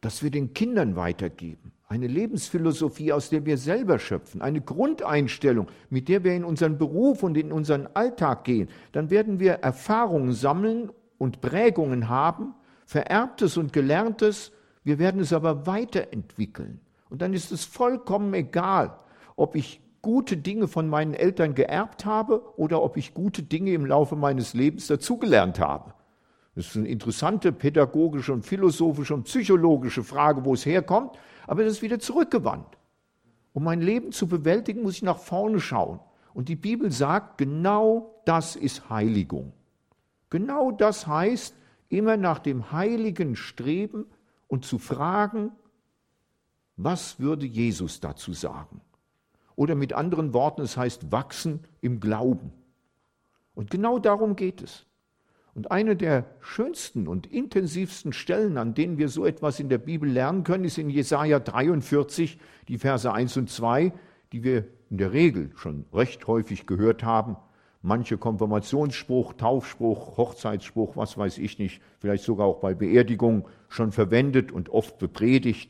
das 0.00 0.22
wir 0.22 0.30
den 0.30 0.54
Kindern 0.54 0.94
weitergeben, 0.94 1.72
eine 1.88 2.06
Lebensphilosophie, 2.06 3.12
aus 3.12 3.28
der 3.28 3.44
wir 3.44 3.58
selber 3.58 3.98
schöpfen, 3.98 4.40
eine 4.40 4.60
Grundeinstellung, 4.60 5.66
mit 5.90 6.08
der 6.08 6.22
wir 6.22 6.32
in 6.32 6.44
unseren 6.44 6.78
Beruf 6.78 7.24
und 7.24 7.36
in 7.36 7.50
unseren 7.50 7.88
Alltag 7.88 8.44
gehen, 8.44 8.68
dann 8.92 9.10
werden 9.10 9.40
wir 9.40 9.54
Erfahrungen 9.54 10.32
sammeln 10.32 10.92
und 11.18 11.40
Prägungen 11.40 12.08
haben, 12.08 12.54
Vererbtes 12.86 13.56
und 13.56 13.72
Gelerntes, 13.72 14.52
wir 14.84 15.00
werden 15.00 15.20
es 15.20 15.32
aber 15.32 15.66
weiterentwickeln. 15.66 16.80
Und 17.10 17.20
dann 17.20 17.34
ist 17.34 17.50
es 17.50 17.64
vollkommen 17.64 18.32
egal, 18.32 18.96
ob 19.34 19.56
ich 19.56 19.81
gute 20.02 20.36
Dinge 20.36 20.68
von 20.68 20.88
meinen 20.88 21.14
Eltern 21.14 21.54
geerbt 21.54 22.04
habe 22.04 22.42
oder 22.58 22.82
ob 22.82 22.96
ich 22.96 23.14
gute 23.14 23.42
Dinge 23.42 23.72
im 23.72 23.86
Laufe 23.86 24.16
meines 24.16 24.52
Lebens 24.52 24.88
dazugelernt 24.88 25.60
habe. 25.60 25.94
Das 26.54 26.66
ist 26.66 26.76
eine 26.76 26.88
interessante 26.88 27.52
pädagogische 27.52 28.32
und 28.32 28.44
philosophische 28.44 29.14
und 29.14 29.24
psychologische 29.24 30.02
Frage, 30.02 30.44
wo 30.44 30.52
es 30.52 30.66
herkommt, 30.66 31.16
aber 31.46 31.64
das 31.64 31.74
ist 31.74 31.82
wieder 31.82 31.98
zurückgewandt. 31.98 32.76
Um 33.54 33.64
mein 33.64 33.80
Leben 33.80 34.12
zu 34.12 34.26
bewältigen, 34.26 34.82
muss 34.82 34.96
ich 34.96 35.02
nach 35.02 35.18
vorne 35.18 35.60
schauen. 35.60 36.00
Und 36.34 36.48
die 36.48 36.56
Bibel 36.56 36.90
sagt, 36.90 37.38
genau 37.38 38.22
das 38.24 38.56
ist 38.56 38.88
Heiligung. 38.90 39.52
Genau 40.30 40.70
das 40.70 41.06
heißt, 41.06 41.54
immer 41.88 42.16
nach 42.16 42.38
dem 42.38 42.72
Heiligen 42.72 43.36
streben 43.36 44.06
und 44.48 44.64
zu 44.64 44.78
fragen, 44.78 45.52
was 46.76 47.20
würde 47.20 47.46
Jesus 47.46 48.00
dazu 48.00 48.32
sagen? 48.32 48.80
Oder 49.56 49.74
mit 49.74 49.92
anderen 49.92 50.32
Worten, 50.32 50.62
es 50.62 50.76
heißt 50.76 51.12
wachsen 51.12 51.60
im 51.80 52.00
Glauben. 52.00 52.52
Und 53.54 53.70
genau 53.70 53.98
darum 53.98 54.36
geht 54.36 54.62
es. 54.62 54.86
Und 55.54 55.70
eine 55.70 55.96
der 55.96 56.24
schönsten 56.40 57.06
und 57.06 57.26
intensivsten 57.26 58.14
Stellen, 58.14 58.56
an 58.56 58.72
denen 58.72 58.96
wir 58.96 59.10
so 59.10 59.26
etwas 59.26 59.60
in 59.60 59.68
der 59.68 59.78
Bibel 59.78 60.08
lernen 60.08 60.44
können, 60.44 60.64
ist 60.64 60.78
in 60.78 60.88
Jesaja 60.88 61.38
43, 61.38 62.38
die 62.68 62.78
Verse 62.78 63.12
1 63.12 63.36
und 63.36 63.50
2, 63.50 63.92
die 64.32 64.44
wir 64.44 64.64
in 64.88 64.96
der 64.96 65.12
Regel 65.12 65.50
schon 65.56 65.84
recht 65.92 66.26
häufig 66.26 66.66
gehört 66.66 67.02
haben 67.02 67.36
manche 67.82 68.16
Konfirmationsspruch, 68.16 69.34
Taufspruch, 69.34 70.16
Hochzeitsspruch, 70.16 70.96
was 70.96 71.18
weiß 71.18 71.38
ich 71.38 71.58
nicht, 71.58 71.82
vielleicht 71.98 72.24
sogar 72.24 72.46
auch 72.46 72.60
bei 72.60 72.74
Beerdigung 72.74 73.48
schon 73.68 73.92
verwendet 73.92 74.52
und 74.52 74.70
oft 74.70 74.98
bepredigt. 74.98 75.68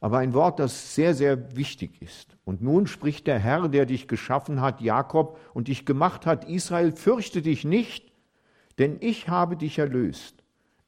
Aber 0.00 0.18
ein 0.18 0.34
Wort, 0.34 0.58
das 0.58 0.94
sehr, 0.94 1.14
sehr 1.14 1.56
wichtig 1.56 2.02
ist. 2.02 2.36
Und 2.44 2.62
nun 2.62 2.86
spricht 2.86 3.26
der 3.26 3.38
Herr, 3.38 3.68
der 3.68 3.86
dich 3.86 4.08
geschaffen 4.08 4.60
hat, 4.60 4.80
Jakob, 4.80 5.38
und 5.54 5.68
dich 5.68 5.86
gemacht 5.86 6.26
hat, 6.26 6.48
Israel, 6.48 6.92
fürchte 6.92 7.42
dich 7.42 7.64
nicht, 7.64 8.12
denn 8.78 8.98
ich 9.00 9.28
habe 9.28 9.56
dich 9.56 9.78
erlöst. 9.78 10.44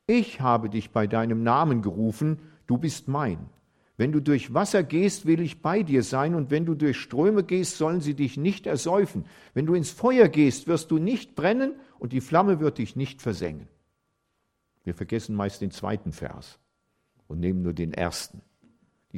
Ich 0.07 0.41
habe 0.41 0.69
dich 0.69 0.91
bei 0.91 1.07
deinem 1.07 1.43
Namen 1.43 1.83
gerufen, 1.83 2.39
du 2.67 2.79
bist 2.79 3.09
mein. 3.09 3.49
Wenn 3.97 4.13
du 4.13 4.21
durch 4.21 4.55
Wasser 4.55 4.85
gehst, 4.85 5.27
will 5.27 5.41
ich 5.41 5.61
bei 5.61 5.83
dir 5.83 6.03
sein, 6.05 6.35
und 6.35 6.51
wenn 6.51 6.65
du 6.65 6.75
durch 6.75 6.99
Ströme 6.99 7.43
gehst, 7.43 7.79
sollen 7.79 8.01
sie 8.01 8.15
dich 8.15 8.37
nicht 8.37 8.67
ersäufen. 8.67 9.25
Wenn 9.55 9.67
du 9.67 9.75
ins 9.75 9.91
Feuer 9.91 10.29
gehst, 10.29 10.69
wirst 10.69 10.91
du 10.91 10.99
nicht 10.99 11.35
brennen, 11.35 11.75
und 11.99 12.13
die 12.13 12.21
Flamme 12.21 12.61
wird 12.61 12.79
dich 12.79 12.95
nicht 12.95 13.21
versengen. 13.21 13.67
Wir 14.85 14.95
vergessen 14.95 15.35
meist 15.35 15.61
den 15.61 15.73
zweiten 15.73 16.13
Vers 16.13 16.61
und 17.27 17.41
nehmen 17.41 17.63
nur 17.63 17.73
den 17.73 17.93
ersten. 17.93 18.41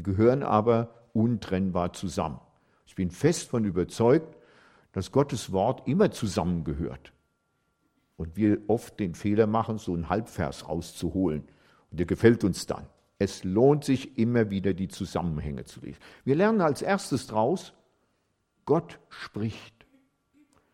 Die 0.01 0.05
gehören 0.05 0.43
aber 0.43 0.95
untrennbar 1.13 1.93
zusammen. 1.93 2.41
Ich 2.87 2.95
bin 2.95 3.11
fest 3.11 3.51
von 3.51 3.67
überzeugt, 3.67 4.35
dass 4.93 5.13
Gottes 5.13 5.53
Wort 5.53 5.87
immer 5.87 6.11
zusammengehört. 6.11 7.13
Und 8.17 8.35
wir 8.35 8.63
oft 8.69 8.99
den 8.99 9.15
Fehler 9.15 9.47
machen, 9.47 9.77
so 9.77 9.93
einen 9.93 10.09
Halbvers 10.09 10.71
rauszuholen. 10.71 11.43
Und 11.91 12.01
der 12.01 12.07
gefällt 12.07 12.45
uns 12.45 12.65
dann. 12.65 12.87
Es 13.19 13.45
lohnt 13.45 13.85
sich 13.85 14.17
immer 14.17 14.49
wieder, 14.49 14.73
die 14.73 14.89
Zusammenhänge 14.89 15.65
zu 15.65 15.81
lesen. 15.81 16.01
Wir 16.25 16.35
lernen 16.35 16.63
als 16.63 16.81
erstes 16.81 17.27
daraus, 17.27 17.75
Gott 18.65 19.01
spricht. 19.11 19.75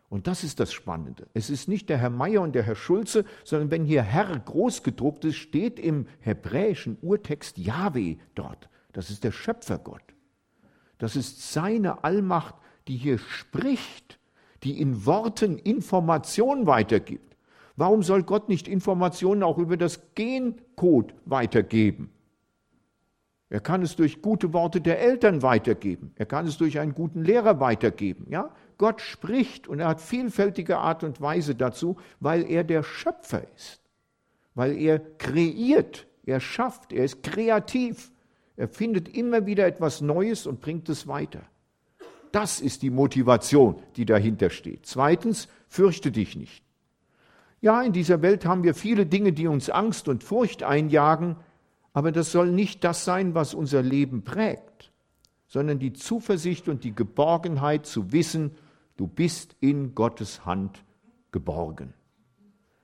Und 0.07 0.27
das 0.27 0.45
ist 0.45 0.61
das 0.61 0.71
Spannende. 0.71 1.27
Es 1.33 1.49
ist 1.49 1.67
nicht 1.67 1.89
der 1.89 1.97
Herr 1.97 2.11
Meier 2.11 2.43
und 2.43 2.55
der 2.55 2.63
Herr 2.63 2.77
Schulze, 2.77 3.25
sondern 3.43 3.71
wenn 3.71 3.83
hier 3.83 4.03
Herr 4.03 4.39
groß 4.39 4.83
gedruckt 4.83 5.25
ist, 5.25 5.35
steht 5.35 5.81
im 5.81 6.07
hebräischen 6.21 6.97
Urtext 7.01 7.57
Yahweh 7.57 8.15
dort. 8.33 8.69
Das 8.97 9.11
ist 9.11 9.23
der 9.23 9.31
Schöpfergott. 9.31 10.01
Das 10.97 11.15
ist 11.15 11.53
seine 11.53 12.03
Allmacht, 12.03 12.55
die 12.87 12.97
hier 12.97 13.19
spricht, 13.19 14.17
die 14.63 14.81
in 14.81 15.05
Worten 15.05 15.59
Information 15.59 16.65
weitergibt. 16.65 17.37
Warum 17.75 18.01
soll 18.01 18.23
Gott 18.23 18.49
nicht 18.49 18.67
Informationen 18.67 19.43
auch 19.43 19.59
über 19.59 19.77
das 19.77 20.01
Gencode 20.15 21.13
weitergeben? 21.25 22.09
Er 23.51 23.59
kann 23.59 23.83
es 23.83 23.95
durch 23.95 24.23
gute 24.23 24.51
Worte 24.51 24.81
der 24.81 24.99
Eltern 24.99 25.43
weitergeben. 25.43 26.11
Er 26.15 26.25
kann 26.25 26.47
es 26.47 26.57
durch 26.57 26.79
einen 26.79 26.95
guten 26.95 27.23
Lehrer 27.23 27.59
weitergeben. 27.59 28.25
Ja? 28.31 28.49
Gott 28.79 29.01
spricht 29.01 29.67
und 29.67 29.79
er 29.79 29.89
hat 29.89 30.01
vielfältige 30.01 30.79
Art 30.79 31.03
und 31.03 31.21
Weise 31.21 31.53
dazu, 31.53 31.97
weil 32.19 32.49
er 32.49 32.63
der 32.63 32.81
Schöpfer 32.81 33.43
ist. 33.55 33.79
Weil 34.55 34.75
er 34.75 34.97
kreiert, 34.97 36.07
er 36.25 36.39
schafft, 36.39 36.91
er 36.93 37.05
ist 37.05 37.21
kreativ. 37.21 38.11
Er 38.57 38.67
findet 38.67 39.07
immer 39.15 39.45
wieder 39.45 39.65
etwas 39.67 40.01
Neues 40.01 40.47
und 40.47 40.61
bringt 40.61 40.89
es 40.89 41.07
weiter. 41.07 41.43
Das 42.31 42.59
ist 42.59 42.81
die 42.81 42.89
Motivation, 42.89 43.81
die 43.95 44.05
dahinter 44.05 44.49
steht. 44.49 44.85
Zweitens, 44.85 45.47
fürchte 45.67 46.11
dich 46.11 46.35
nicht. 46.35 46.63
Ja, 47.61 47.81
in 47.81 47.93
dieser 47.93 48.21
Welt 48.21 48.45
haben 48.45 48.63
wir 48.63 48.73
viele 48.73 49.05
Dinge, 49.05 49.31
die 49.31 49.47
uns 49.47 49.69
Angst 49.69 50.07
und 50.07 50.23
Furcht 50.23 50.63
einjagen, 50.63 51.37
aber 51.93 52.11
das 52.11 52.31
soll 52.31 52.51
nicht 52.51 52.83
das 52.83 53.05
sein, 53.05 53.33
was 53.33 53.53
unser 53.53 53.81
Leben 53.81 54.23
prägt, 54.23 54.91
sondern 55.47 55.79
die 55.79 55.93
Zuversicht 55.93 56.67
und 56.67 56.83
die 56.83 56.93
Geborgenheit 56.93 57.85
zu 57.85 58.11
wissen, 58.11 58.51
du 58.97 59.07
bist 59.07 59.55
in 59.59 59.95
Gottes 59.95 60.45
Hand 60.45 60.83
geborgen. 61.31 61.93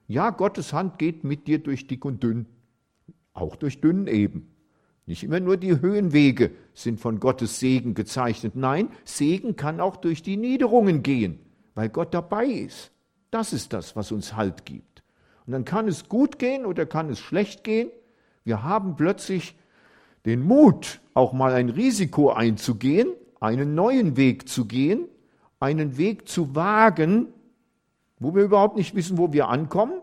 Ja, 0.07 0.29
Gottes 0.31 0.73
Hand 0.73 0.99
geht 0.99 1.23
mit 1.23 1.47
dir 1.47 1.59
durch 1.59 1.87
dick 1.87 2.05
und 2.05 2.23
dünn, 2.23 2.47
auch 3.33 3.55
durch 3.55 3.81
dünn 3.81 4.07
eben. 4.07 4.52
Nicht 5.05 5.23
immer 5.23 5.39
nur 5.39 5.57
die 5.57 5.81
Höhenwege 5.81 6.51
sind 6.73 6.99
von 6.99 7.19
Gottes 7.19 7.59
Segen 7.59 7.93
gezeichnet. 7.93 8.55
Nein, 8.55 8.89
Segen 9.03 9.55
kann 9.55 9.81
auch 9.81 9.97
durch 9.97 10.23
die 10.23 10.37
Niederungen 10.37 11.03
gehen, 11.03 11.39
weil 11.75 11.89
Gott 11.89 12.13
dabei 12.13 12.45
ist. 12.45 12.91
Das 13.29 13.51
ist 13.51 13.73
das, 13.73 13.95
was 13.95 14.11
uns 14.11 14.35
Halt 14.35 14.65
gibt. 14.65 15.03
Und 15.45 15.51
dann 15.51 15.65
kann 15.65 15.87
es 15.87 16.07
gut 16.07 16.39
gehen 16.39 16.65
oder 16.65 16.85
kann 16.85 17.09
es 17.09 17.19
schlecht 17.19 17.63
gehen. 17.63 17.89
Wir 18.45 18.63
haben 18.63 18.95
plötzlich 18.95 19.55
den 20.25 20.41
Mut, 20.41 21.01
auch 21.13 21.33
mal 21.33 21.53
ein 21.53 21.69
Risiko 21.69 22.31
einzugehen, 22.31 23.09
einen 23.41 23.75
neuen 23.75 24.15
Weg 24.15 24.47
zu 24.47 24.65
gehen, 24.65 25.07
einen 25.59 25.97
Weg 25.97 26.29
zu 26.29 26.55
wagen, 26.55 27.27
wo 28.19 28.33
wir 28.33 28.43
überhaupt 28.43 28.77
nicht 28.77 28.95
wissen, 28.95 29.17
wo 29.17 29.33
wir 29.33 29.49
ankommen. 29.49 29.99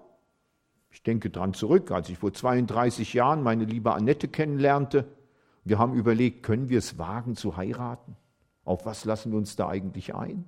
Ich 0.91 1.03
denke 1.03 1.31
dran 1.31 1.55
zurück, 1.55 1.91
als 1.93 2.09
ich 2.09 2.19
vor 2.19 2.33
32 2.33 3.15
Jahren 3.15 3.43
meine 3.43 3.65
liebe 3.65 3.95
Annette 3.95 4.29
kennenlernte. 4.29 5.07
Wir 5.65 5.79
haben 5.79 5.95
überlegt, 5.95 6.43
können 6.43 6.69
wir 6.69 6.79
es 6.79 6.99
wagen 6.99 7.37
zu 7.37 7.57
heiraten? 7.57 8.17
Auf 8.65 8.87
was 8.87 9.05
lassen 9.05 9.31
wir 9.31 9.39
uns 9.39 9.57
da 9.57 9.69
eigentlich 9.69 10.15
ein? 10.15 10.45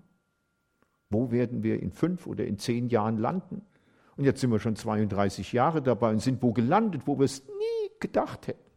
Wo 1.11 1.31
werden 1.31 1.62
wir 1.62 1.81
in 1.81 1.92
fünf 1.92 2.26
oder 2.26 2.44
in 2.44 2.59
zehn 2.59 2.88
Jahren 2.88 3.18
landen? 3.18 3.62
Und 4.16 4.24
jetzt 4.24 4.40
sind 4.40 4.50
wir 4.50 4.59
schon 4.59 4.76
32 4.76 5.52
Jahre 5.52 5.81
dabei 5.83 6.11
und 6.11 6.20
sind 6.20 6.42
wo 6.42 6.52
gelandet, 6.52 7.02
wo 7.07 7.18
wir 7.18 7.24
es 7.24 7.46
nie 7.46 7.90
gedacht 8.00 8.46
hätten. 8.46 8.70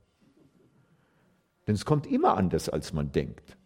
Denn 1.68 1.76
es 1.76 1.86
kommt 1.86 2.08
immer 2.08 2.38
anders, 2.38 2.70
als 2.70 2.94
man 2.94 3.12
denkt. 3.12 3.58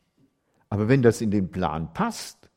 Aber 0.69 0.87
wenn 0.87 1.01
das 1.01 1.21
in 1.21 1.31
den 1.31 1.51
Plan 1.51 1.93
passt, 1.93 2.49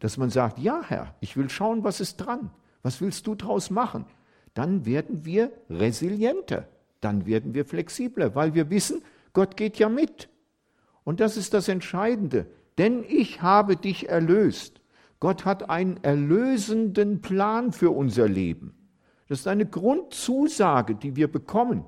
dass 0.00 0.16
man 0.16 0.30
sagt, 0.30 0.58
ja 0.58 0.82
Herr, 0.86 1.14
ich 1.20 1.36
will 1.36 1.50
schauen, 1.50 1.84
was 1.84 2.00
ist 2.00 2.16
dran, 2.16 2.50
was 2.82 3.00
willst 3.00 3.26
du 3.26 3.34
daraus 3.34 3.70
machen, 3.70 4.06
dann 4.54 4.86
werden 4.86 5.24
wir 5.24 5.52
resilienter, 5.70 6.68
dann 7.00 7.26
werden 7.26 7.54
wir 7.54 7.64
flexibler, 7.64 8.34
weil 8.34 8.54
wir 8.54 8.70
wissen, 8.70 9.02
Gott 9.32 9.56
geht 9.56 9.78
ja 9.78 9.88
mit. 9.88 10.28
Und 11.04 11.20
das 11.20 11.36
ist 11.36 11.54
das 11.54 11.68
Entscheidende, 11.68 12.46
denn 12.76 13.04
ich 13.08 13.42
habe 13.42 13.76
dich 13.76 14.08
erlöst. 14.08 14.80
Gott 15.20 15.44
hat 15.44 15.68
einen 15.68 16.02
erlösenden 16.02 17.20
Plan 17.20 17.72
für 17.72 17.90
unser 17.90 18.28
Leben. 18.28 18.74
Das 19.28 19.40
ist 19.40 19.48
eine 19.48 19.66
Grundzusage, 19.66 20.94
die 20.94 21.16
wir 21.16 21.30
bekommen. 21.30 21.84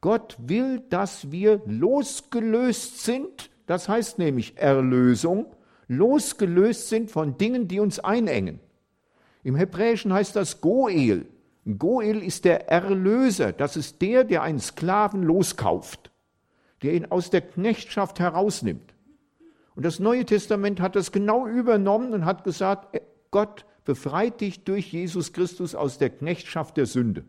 Gott 0.00 0.36
will, 0.38 0.80
dass 0.90 1.32
wir 1.32 1.62
losgelöst 1.66 3.04
sind, 3.04 3.50
das 3.66 3.88
heißt 3.88 4.18
nämlich 4.18 4.58
Erlösung, 4.58 5.46
losgelöst 5.88 6.88
sind 6.88 7.10
von 7.10 7.38
Dingen, 7.38 7.68
die 7.68 7.80
uns 7.80 7.98
einengen. 7.98 8.60
Im 9.42 9.56
Hebräischen 9.56 10.12
heißt 10.12 10.36
das 10.36 10.60
Goel. 10.60 11.26
Goel 11.64 12.22
ist 12.22 12.44
der 12.44 12.68
Erlöser, 12.68 13.52
das 13.52 13.76
ist 13.76 14.02
der, 14.02 14.24
der 14.24 14.42
einen 14.42 14.60
Sklaven 14.60 15.22
loskauft, 15.22 16.10
der 16.82 16.94
ihn 16.94 17.06
aus 17.06 17.30
der 17.30 17.40
Knechtschaft 17.40 18.20
herausnimmt. 18.20 18.94
Und 19.74 19.84
das 19.84 19.98
Neue 19.98 20.24
Testament 20.24 20.80
hat 20.80 20.94
das 20.94 21.10
genau 21.10 21.46
übernommen 21.46 22.12
und 22.12 22.24
hat 22.26 22.44
gesagt, 22.44 22.94
äh, 22.94 23.00
Gott 23.30 23.64
befreit 23.84 24.40
dich 24.40 24.64
durch 24.64 24.92
Jesus 24.92 25.32
Christus 25.32 25.74
aus 25.74 25.98
der 25.98 26.10
Knechtschaft 26.10 26.76
der 26.76 26.86
Sünde. 26.86 27.24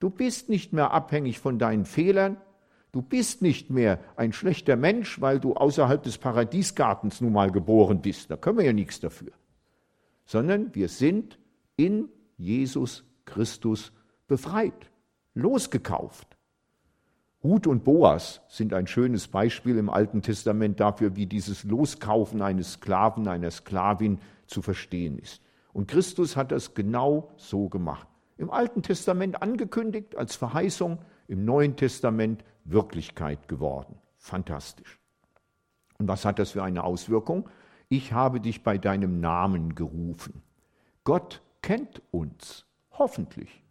Du 0.00 0.10
bist 0.10 0.48
nicht 0.48 0.72
mehr 0.72 0.92
abhängig 0.92 1.38
von 1.38 1.58
deinen 1.58 1.84
Fehlern, 1.84 2.38
du 2.92 3.02
bist 3.02 3.42
nicht 3.42 3.70
mehr 3.70 4.00
ein 4.16 4.32
schlechter 4.32 4.76
Mensch, 4.76 5.20
weil 5.20 5.40
du 5.40 5.54
außerhalb 5.54 6.02
des 6.02 6.18
Paradiesgartens 6.18 7.20
nun 7.20 7.32
mal 7.32 7.50
geboren 7.50 8.00
bist. 8.00 8.30
Da 8.30 8.36
können 8.36 8.58
wir 8.58 8.64
ja 8.64 8.72
nichts 8.72 9.00
dafür. 9.00 9.32
Sondern 10.24 10.74
wir 10.74 10.88
sind 10.88 11.38
in 11.76 12.08
Jesus 12.36 13.04
Christus 13.28 13.92
befreit, 14.26 14.90
losgekauft. 15.34 16.36
Ruth 17.44 17.68
und 17.68 17.84
Boas 17.84 18.40
sind 18.48 18.74
ein 18.74 18.88
schönes 18.88 19.28
Beispiel 19.28 19.78
im 19.78 19.90
Alten 19.90 20.22
Testament 20.22 20.80
dafür, 20.80 21.14
wie 21.14 21.26
dieses 21.26 21.62
Loskaufen 21.62 22.42
eines 22.42 22.72
Sklaven, 22.72 23.28
einer 23.28 23.50
Sklavin 23.50 24.18
zu 24.46 24.60
verstehen 24.60 25.18
ist. 25.18 25.40
Und 25.72 25.86
Christus 25.86 26.36
hat 26.36 26.50
das 26.50 26.74
genau 26.74 27.30
so 27.36 27.68
gemacht. 27.68 28.08
Im 28.38 28.50
Alten 28.50 28.82
Testament 28.82 29.40
angekündigt 29.40 30.16
als 30.16 30.34
Verheißung, 30.34 30.98
im 31.28 31.44
Neuen 31.44 31.76
Testament 31.76 32.44
Wirklichkeit 32.64 33.46
geworden. 33.46 33.96
Fantastisch. 34.16 34.98
Und 35.98 36.08
was 36.08 36.24
hat 36.24 36.38
das 36.38 36.52
für 36.52 36.62
eine 36.62 36.84
Auswirkung? 36.84 37.48
Ich 37.88 38.12
habe 38.12 38.40
dich 38.40 38.62
bei 38.62 38.78
deinem 38.78 39.20
Namen 39.20 39.74
gerufen. 39.74 40.42
Gott 41.04 41.42
kennt 41.62 42.02
uns, 42.10 42.66
hoffentlich. 42.98 43.62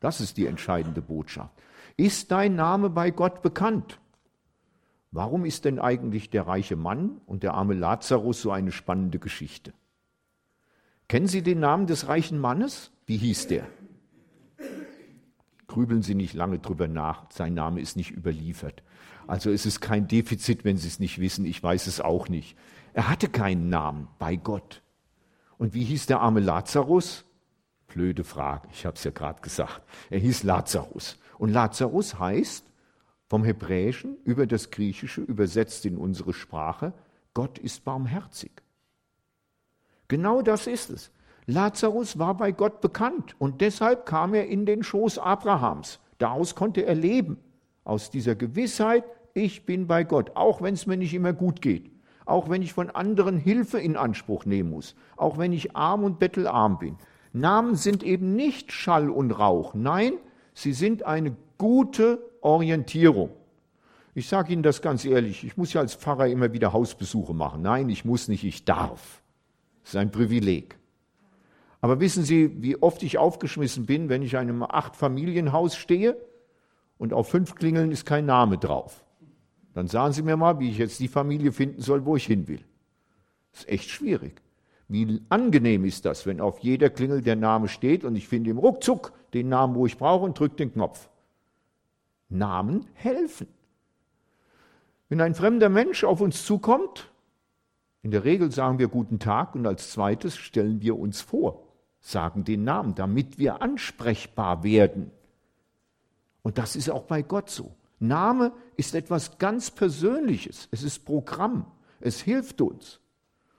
Das 0.00 0.20
ist 0.20 0.36
die 0.36 0.46
entscheidende 0.46 1.02
Botschaft. 1.02 1.52
Ist 1.96 2.30
dein 2.30 2.54
Name 2.54 2.90
bei 2.90 3.10
Gott 3.10 3.42
bekannt? 3.42 3.98
Warum 5.10 5.44
ist 5.44 5.64
denn 5.64 5.78
eigentlich 5.78 6.30
der 6.30 6.46
reiche 6.46 6.76
Mann 6.76 7.20
und 7.26 7.42
der 7.42 7.54
arme 7.54 7.74
Lazarus 7.74 8.42
so 8.42 8.50
eine 8.50 8.72
spannende 8.72 9.18
Geschichte? 9.18 9.72
Kennen 11.08 11.28
Sie 11.28 11.42
den 11.42 11.60
Namen 11.60 11.86
des 11.86 12.08
reichen 12.08 12.38
Mannes? 12.38 12.90
Wie 13.06 13.16
hieß 13.16 13.46
der? 13.48 13.66
Grübeln 15.68 16.02
Sie 16.02 16.14
nicht 16.14 16.34
lange 16.34 16.58
drüber 16.58 16.88
nach, 16.88 17.30
sein 17.30 17.54
Name 17.54 17.80
ist 17.80 17.96
nicht 17.96 18.10
überliefert. 18.10 18.82
Also 19.26 19.50
es 19.50 19.66
ist 19.66 19.80
kein 19.80 20.08
Defizit, 20.08 20.64
wenn 20.64 20.76
Sie 20.76 20.88
es 20.88 21.00
nicht 21.00 21.20
wissen, 21.20 21.44
ich 21.44 21.62
weiß 21.62 21.86
es 21.86 22.00
auch 22.00 22.28
nicht. 22.28 22.56
Er 22.92 23.08
hatte 23.08 23.28
keinen 23.28 23.68
Namen 23.68 24.08
bei 24.18 24.36
Gott. 24.36 24.82
Und 25.58 25.74
wie 25.74 25.84
hieß 25.84 26.06
der 26.06 26.20
arme 26.20 26.40
Lazarus? 26.40 27.25
Blöde 27.96 28.24
Frage, 28.24 28.68
ich 28.72 28.84
habe 28.84 28.94
es 28.96 29.04
ja 29.04 29.10
gerade 29.10 29.40
gesagt. 29.40 29.80
Er 30.10 30.18
hieß 30.18 30.42
Lazarus. 30.42 31.16
Und 31.38 31.48
Lazarus 31.48 32.18
heißt 32.18 32.66
vom 33.26 33.42
Hebräischen 33.42 34.18
über 34.24 34.46
das 34.46 34.70
Griechische 34.70 35.22
übersetzt 35.22 35.86
in 35.86 35.96
unsere 35.96 36.34
Sprache, 36.34 36.92
Gott 37.32 37.56
ist 37.56 37.86
barmherzig. 37.86 38.52
Genau 40.08 40.42
das 40.42 40.66
ist 40.66 40.90
es. 40.90 41.10
Lazarus 41.46 42.18
war 42.18 42.36
bei 42.36 42.52
Gott 42.52 42.82
bekannt 42.82 43.34
und 43.38 43.62
deshalb 43.62 44.04
kam 44.04 44.34
er 44.34 44.46
in 44.46 44.66
den 44.66 44.82
Schoß 44.82 45.16
Abrahams. 45.16 45.98
Daraus 46.18 46.54
konnte 46.54 46.84
er 46.84 46.94
leben, 46.94 47.38
aus 47.84 48.10
dieser 48.10 48.34
Gewissheit, 48.34 49.04
ich 49.32 49.64
bin 49.64 49.86
bei 49.86 50.04
Gott, 50.04 50.32
auch 50.34 50.60
wenn 50.60 50.74
es 50.74 50.86
mir 50.86 50.98
nicht 50.98 51.14
immer 51.14 51.32
gut 51.32 51.62
geht, 51.62 51.90
auch 52.26 52.50
wenn 52.50 52.60
ich 52.60 52.74
von 52.74 52.90
anderen 52.90 53.38
Hilfe 53.38 53.80
in 53.80 53.96
Anspruch 53.96 54.44
nehmen 54.44 54.68
muss, 54.68 54.94
auch 55.16 55.38
wenn 55.38 55.54
ich 55.54 55.74
arm 55.74 56.04
und 56.04 56.18
bettelarm 56.18 56.78
bin. 56.78 56.98
Namen 57.32 57.76
sind 57.76 58.02
eben 58.02 58.34
nicht 58.34 58.72
Schall 58.72 59.10
und 59.10 59.30
Rauch, 59.32 59.74
nein, 59.74 60.14
Sie 60.54 60.72
sind 60.72 61.02
eine 61.02 61.36
gute 61.58 62.18
Orientierung. 62.40 63.30
Ich 64.14 64.28
sage 64.28 64.54
Ihnen 64.54 64.62
das 64.62 64.80
ganz 64.80 65.04
ehrlich, 65.04 65.44
ich 65.44 65.58
muss 65.58 65.74
ja 65.74 65.82
als 65.82 65.94
Pfarrer 65.94 66.28
immer 66.28 66.52
wieder 66.54 66.72
Hausbesuche 66.72 67.34
machen. 67.34 67.60
Nein, 67.60 67.90
ich 67.90 68.06
muss 68.06 68.28
nicht, 68.28 68.44
ich 68.44 68.64
darf. 68.64 69.22
Das 69.82 69.90
ist 69.90 69.96
ein 69.96 70.10
Privileg. 70.10 70.78
Aber 71.82 72.00
wissen 72.00 72.24
Sie, 72.24 72.62
wie 72.62 72.80
oft 72.82 73.02
ich 73.02 73.18
aufgeschmissen 73.18 73.84
bin, 73.84 74.08
wenn 74.08 74.22
ich 74.22 74.32
in 74.32 74.38
einem 74.38 74.62
Acht-Familienhaus 74.62 75.76
stehe 75.76 76.16
und 76.96 77.12
auf 77.12 77.28
fünf 77.28 77.54
Klingeln 77.54 77.92
ist 77.92 78.06
kein 78.06 78.24
Name 78.24 78.56
drauf? 78.56 79.04
Dann 79.74 79.88
sagen 79.88 80.14
Sie 80.14 80.22
mir 80.22 80.38
mal, 80.38 80.58
wie 80.58 80.70
ich 80.70 80.78
jetzt 80.78 80.98
die 81.00 81.08
Familie 81.08 81.52
finden 81.52 81.82
soll, 81.82 82.06
wo 82.06 82.16
ich 82.16 82.24
hin 82.24 82.48
will. 82.48 82.64
Das 83.52 83.60
ist 83.60 83.68
echt 83.68 83.90
schwierig. 83.90 84.40
Wie 84.88 85.20
angenehm 85.28 85.84
ist 85.84 86.04
das, 86.04 86.26
wenn 86.26 86.40
auf 86.40 86.60
jeder 86.60 86.90
Klingel 86.90 87.22
der 87.22 87.36
Name 87.36 87.68
steht 87.68 88.04
und 88.04 88.14
ich 88.14 88.28
finde 88.28 88.50
im 88.50 88.58
Ruckzuck 88.58 89.12
den 89.34 89.48
Namen, 89.48 89.74
wo 89.74 89.86
ich 89.86 89.98
brauche 89.98 90.24
und 90.24 90.38
drücke 90.38 90.56
den 90.56 90.72
Knopf. 90.72 91.08
Namen 92.28 92.86
helfen. 92.94 93.48
Wenn 95.08 95.20
ein 95.20 95.34
fremder 95.34 95.68
Mensch 95.68 96.04
auf 96.04 96.20
uns 96.20 96.44
zukommt, 96.44 97.10
in 98.02 98.10
der 98.12 98.24
Regel 98.24 98.52
sagen 98.52 98.78
wir 98.78 98.88
guten 98.88 99.18
Tag 99.18 99.54
und 99.54 99.66
als 99.66 99.90
zweites 99.90 100.36
stellen 100.36 100.80
wir 100.80 100.96
uns 100.98 101.20
vor, 101.20 101.64
sagen 102.00 102.44
den 102.44 102.62
Namen, 102.62 102.94
damit 102.94 103.38
wir 103.38 103.62
ansprechbar 103.62 104.62
werden. 104.62 105.10
Und 106.42 106.58
das 106.58 106.76
ist 106.76 106.90
auch 106.90 107.02
bei 107.02 107.22
Gott 107.22 107.50
so. 107.50 107.72
Name 107.98 108.52
ist 108.76 108.94
etwas 108.94 109.38
ganz 109.38 109.70
Persönliches. 109.70 110.68
Es 110.70 110.84
ist 110.84 111.04
Programm. 111.04 111.66
Es 111.98 112.20
hilft 112.20 112.60
uns. 112.60 113.00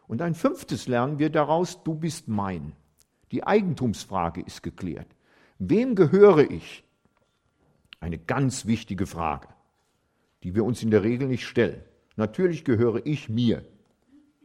Und 0.08 0.22
ein 0.22 0.36
fünftes 0.36 0.88
lernen 0.88 1.20
wir 1.20 1.30
daraus, 1.30 1.84
du 1.84 1.94
bist 1.94 2.28
mein. 2.28 2.74
Die 3.32 3.46
Eigentumsfrage 3.46 4.42
ist 4.42 4.64
geklärt. 4.64 5.08
Wem 5.60 5.96
gehöre 5.96 6.50
ich? 6.50 6.84
Eine 8.00 8.18
ganz 8.18 8.66
wichtige 8.66 9.06
Frage, 9.06 9.50
die 10.44 10.56
wir 10.56 10.64
uns 10.64 10.82
in 10.82 10.92
der 10.92 11.04
Regel 11.04 11.28
nicht 11.28 11.46
stellen. 11.46 11.82
Natürlich 12.16 12.64
gehöre 12.64 13.06
ich 13.06 13.28
mir, 13.28 13.64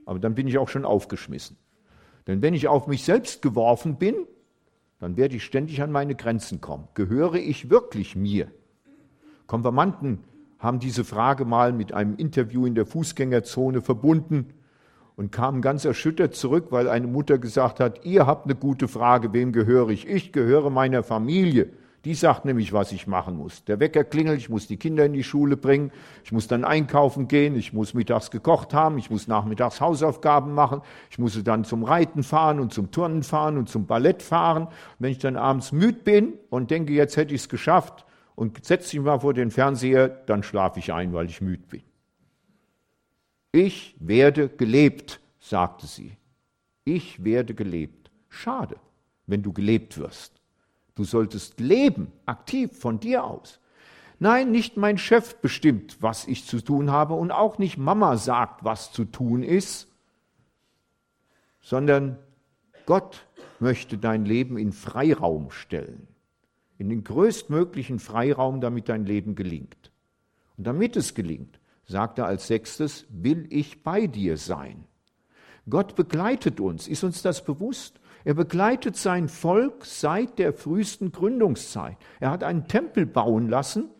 aber 0.05 0.19
dann 0.19 0.35
bin 0.35 0.49
ich 0.49 0.59
auch 0.59 0.69
schon 0.69 0.85
aufgeschmissen. 0.85 1.57
Denn 2.27 2.43
wenn 2.43 2.55
ich 2.55 2.69
auf 2.69 2.87
mich 2.87 3.05
selbst 3.05 3.43
geworfen 3.43 3.97
bin, 3.99 4.27
dann 4.99 5.17
werde 5.17 5.37
ich 5.37 5.45
ständig 5.45 5.83
an 5.83 5.93
meine 5.93 6.15
Grenzen 6.15 6.61
kommen. 6.61 6.89
Gehöre 6.95 7.35
ich 7.35 7.71
wirklich 7.71 8.17
mir? 8.17 8.51
Konfirmanden 9.47 10.25
haben 10.59 10.79
diese 10.79 11.05
Frage 11.05 11.45
mal 11.45 11.73
mit 11.73 11.93
einem 11.93 12.17
Interview 12.17 12.67
in 12.67 12.75
der 12.75 12.87
Fußgängerzone 12.87 13.83
verbunden 13.83 14.55
und 15.17 15.33
kamen 15.33 15.63
ganz 15.63 15.85
erschüttert 15.85 16.35
zurück, 16.35 16.67
weil 16.71 16.89
eine 16.89 17.07
Mutter 17.07 17.39
gesagt 17.39 17.81
hat, 17.81 18.05
ihr 18.05 18.27
habt 18.27 18.47
eine 18.47 18.55
gute 18.55 18.89
Frage, 18.89 19.33
wem 19.33 19.53
gehöre 19.53 19.91
ich? 19.91 20.09
Ich 20.09 20.33
gehöre 20.33 20.71
meiner 20.71 21.03
Familie. 21.03 21.71
Die 22.05 22.15
sagt 22.15 22.45
nämlich, 22.45 22.73
was 22.73 22.91
ich 22.91 23.07
machen 23.07 23.37
muss. 23.37 23.63
Der 23.65 23.79
Wecker 23.79 24.03
klingelt, 24.03 24.39
ich 24.39 24.49
muss 24.49 24.67
die 24.67 24.77
Kinder 24.77 25.05
in 25.05 25.13
die 25.13 25.23
Schule 25.23 25.57
bringen, 25.57 25.93
ich 26.25 26.33
muss 26.33 26.49
dann 26.49 26.65
einkaufen 26.65 27.29
gehen, 27.29 27.55
ich 27.55 27.73
muss 27.73 27.95
mittags 27.95 28.33
gekocht 28.33 28.75
haben, 28.75 28.99
ich 28.99 29.09
muss 29.09 29.29
nachmittags 29.29 29.81
Hausaufgaben 29.81 30.53
machen, 30.53 30.83
ich 31.11 31.21
muss 31.21 31.41
dann 31.45 31.65
zum 31.65 31.85
Reiten 31.85 32.25
fahren 32.25 32.59
und 32.59 32.73
zum 32.73 32.91
Turnen 32.91 33.23
fahren 33.23 33.57
und 33.57 33.69
zum 33.69 33.87
Ballett 33.87 34.23
fahren. 34.23 34.67
wenn 34.99 35.13
ich 35.13 35.19
dann 35.19 35.37
abends 35.37 35.71
müde 35.71 36.01
bin 36.01 36.33
und 36.51 36.73
denke, 36.73 36.93
jetzt 36.93 37.17
hätte 37.17 37.35
ich 37.35 37.43
es 37.43 37.49
geschafft 37.49 38.05
und 38.35 38.65
setze 38.65 38.97
mich 38.97 39.07
mal 39.07 39.21
vor 39.21 39.33
den 39.33 39.53
Fernseher, 39.53 40.09
dann 40.09 40.43
schlafe 40.43 40.81
ich 40.81 40.93
ein, 40.93 41.13
weil 41.13 41.27
ich 41.27 41.41
müde 41.41 41.63
bin. 41.69 41.83
Ich 43.53 43.95
werde 44.01 44.49
gelebt, 44.49 45.21
sagte 45.39 45.87
sie. 45.87 46.17
Ich 46.85 47.23
werde 47.23 47.55
gelebt. 47.55 48.11
Schade, 48.31 48.77
wenn 49.27 49.43
du 49.43 49.53
gelebt 49.53 49.99
wirst. 49.99 50.41
Du 50.95 51.05
solltest 51.05 51.61
leben, 51.61 52.11
aktiv 52.27 52.77
von 52.77 52.99
dir 52.99 53.25
aus. 53.25 53.61
Nein, 54.19 54.51
nicht 54.51 54.77
mein 54.77 54.99
Chef 54.99 55.37
bestimmt, 55.37 55.99
was 56.01 56.27
ich 56.27 56.47
zu 56.47 56.61
tun 56.61 56.91
habe 56.91 57.15
und 57.15 57.31
auch 57.31 57.59
nicht 57.59 57.77
Mama 57.77 58.17
sagt, 58.17 58.65
was 58.65 58.93
zu 58.93 59.05
tun 59.05 59.43
ist, 59.43 59.89
sondern 61.61 62.19
Gott 62.87 63.27
möchte 63.59 63.99
dein 63.99 64.25
Leben 64.25 64.57
in 64.59 64.73
Freiraum 64.73 65.51
stellen, 65.51 66.07
in 66.79 66.89
den 66.89 67.05
größtmöglichen 67.05 67.99
Freiraum, 67.99 68.61
damit 68.61 68.89
dein 68.89 69.05
Leben 69.05 69.35
gelingt. 69.35 69.91
Und 70.57 70.67
damit 70.67 70.97
es 70.97 71.15
gelingt, 71.15 71.59
sagt 71.87 72.19
er 72.19 72.27
als 72.27 72.47
sechstes, 72.47 73.07
will 73.11 73.47
ich 73.51 73.83
bei 73.83 74.07
dir 74.07 74.37
sein. 74.37 74.85
Gott 75.69 75.95
begleitet 75.95 76.61
uns. 76.61 76.89
Ist 76.89 77.05
uns 77.05 77.23
das 77.23 77.45
bewusst? 77.45 78.01
Er 78.25 78.35
begleitet 78.35 78.97
sein 78.97 79.29
Volk 79.29 79.85
seit 79.85 80.39
der 80.39 80.53
frühesten 80.53 81.13
Gründungszeit. 81.13 81.97
Er 82.21 82.31
hat 82.31 82.45
einen 82.45 82.69
Tempel 82.69 83.07
bauen 83.07 83.49
lassen 83.49 83.91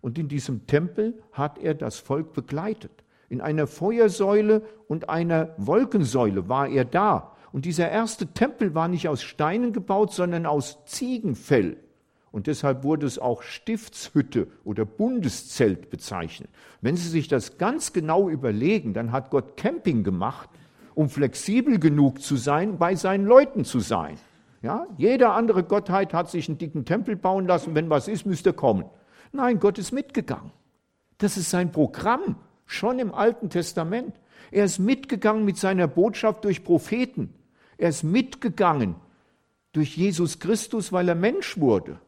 und 0.00 0.18
in 0.18 0.28
diesem 0.28 0.66
Tempel 0.66 1.22
hat 1.32 1.58
er 1.58 1.74
das 1.74 1.98
Volk 1.98 2.32
begleitet. 2.32 3.04
In 3.28 3.40
einer 3.40 3.66
Feuersäule 3.66 4.62
und 4.86 5.10
einer 5.10 5.54
Wolkensäule 5.58 6.48
war 6.48 6.68
er 6.68 6.84
da. 6.84 7.36
Und 7.52 7.64
dieser 7.64 7.90
erste 7.90 8.26
Tempel 8.28 8.74
war 8.74 8.88
nicht 8.88 9.08
aus 9.08 9.22
Steinen 9.22 9.72
gebaut, 9.72 10.12
sondern 10.12 10.46
aus 10.46 10.84
Ziegenfell. 10.86 11.76
Und 12.30 12.46
deshalb 12.46 12.84
wurde 12.84 13.06
es 13.06 13.18
auch 13.18 13.42
Stiftshütte 13.42 14.48
oder 14.64 14.84
Bundeszelt 14.84 15.90
bezeichnet. 15.90 16.50
Wenn 16.80 16.96
Sie 16.96 17.08
sich 17.08 17.28
das 17.28 17.58
ganz 17.58 17.92
genau 17.92 18.28
überlegen, 18.28 18.92
dann 18.92 19.12
hat 19.12 19.30
Gott 19.30 19.56
Camping 19.56 20.04
gemacht, 20.04 20.50
um 20.94 21.08
flexibel 21.08 21.78
genug 21.78 22.20
zu 22.20 22.36
sein, 22.36 22.76
bei 22.78 22.94
seinen 22.94 23.24
Leuten 23.24 23.64
zu 23.64 23.80
sein. 23.80 24.18
Ja, 24.62 24.86
jede 24.96 25.30
andere 25.30 25.62
Gottheit 25.62 26.12
hat 26.12 26.30
sich 26.30 26.48
einen 26.48 26.58
dicken 26.58 26.84
Tempel 26.84 27.16
bauen 27.16 27.46
lassen, 27.46 27.74
wenn 27.74 27.88
was 27.88 28.08
ist, 28.08 28.26
müsste 28.26 28.52
kommen. 28.52 28.84
Nein, 29.32 29.60
Gott 29.60 29.78
ist 29.78 29.92
mitgegangen. 29.92 30.50
Das 31.18 31.36
ist 31.36 31.50
sein 31.50 31.70
Programm, 31.72 32.36
schon 32.66 32.98
im 32.98 33.14
Alten 33.14 33.50
Testament. 33.50 34.14
Er 34.50 34.64
ist 34.64 34.78
mitgegangen 34.78 35.44
mit 35.44 35.56
seiner 35.56 35.86
Botschaft 35.86 36.44
durch 36.44 36.64
Propheten. 36.64 37.34
Er 37.76 37.90
ist 37.90 38.02
mitgegangen 38.02 38.96
durch 39.72 39.96
Jesus 39.96 40.40
Christus, 40.40 40.92
weil 40.92 41.08
er 41.08 41.14
Mensch 41.14 41.58
wurde. 41.58 42.00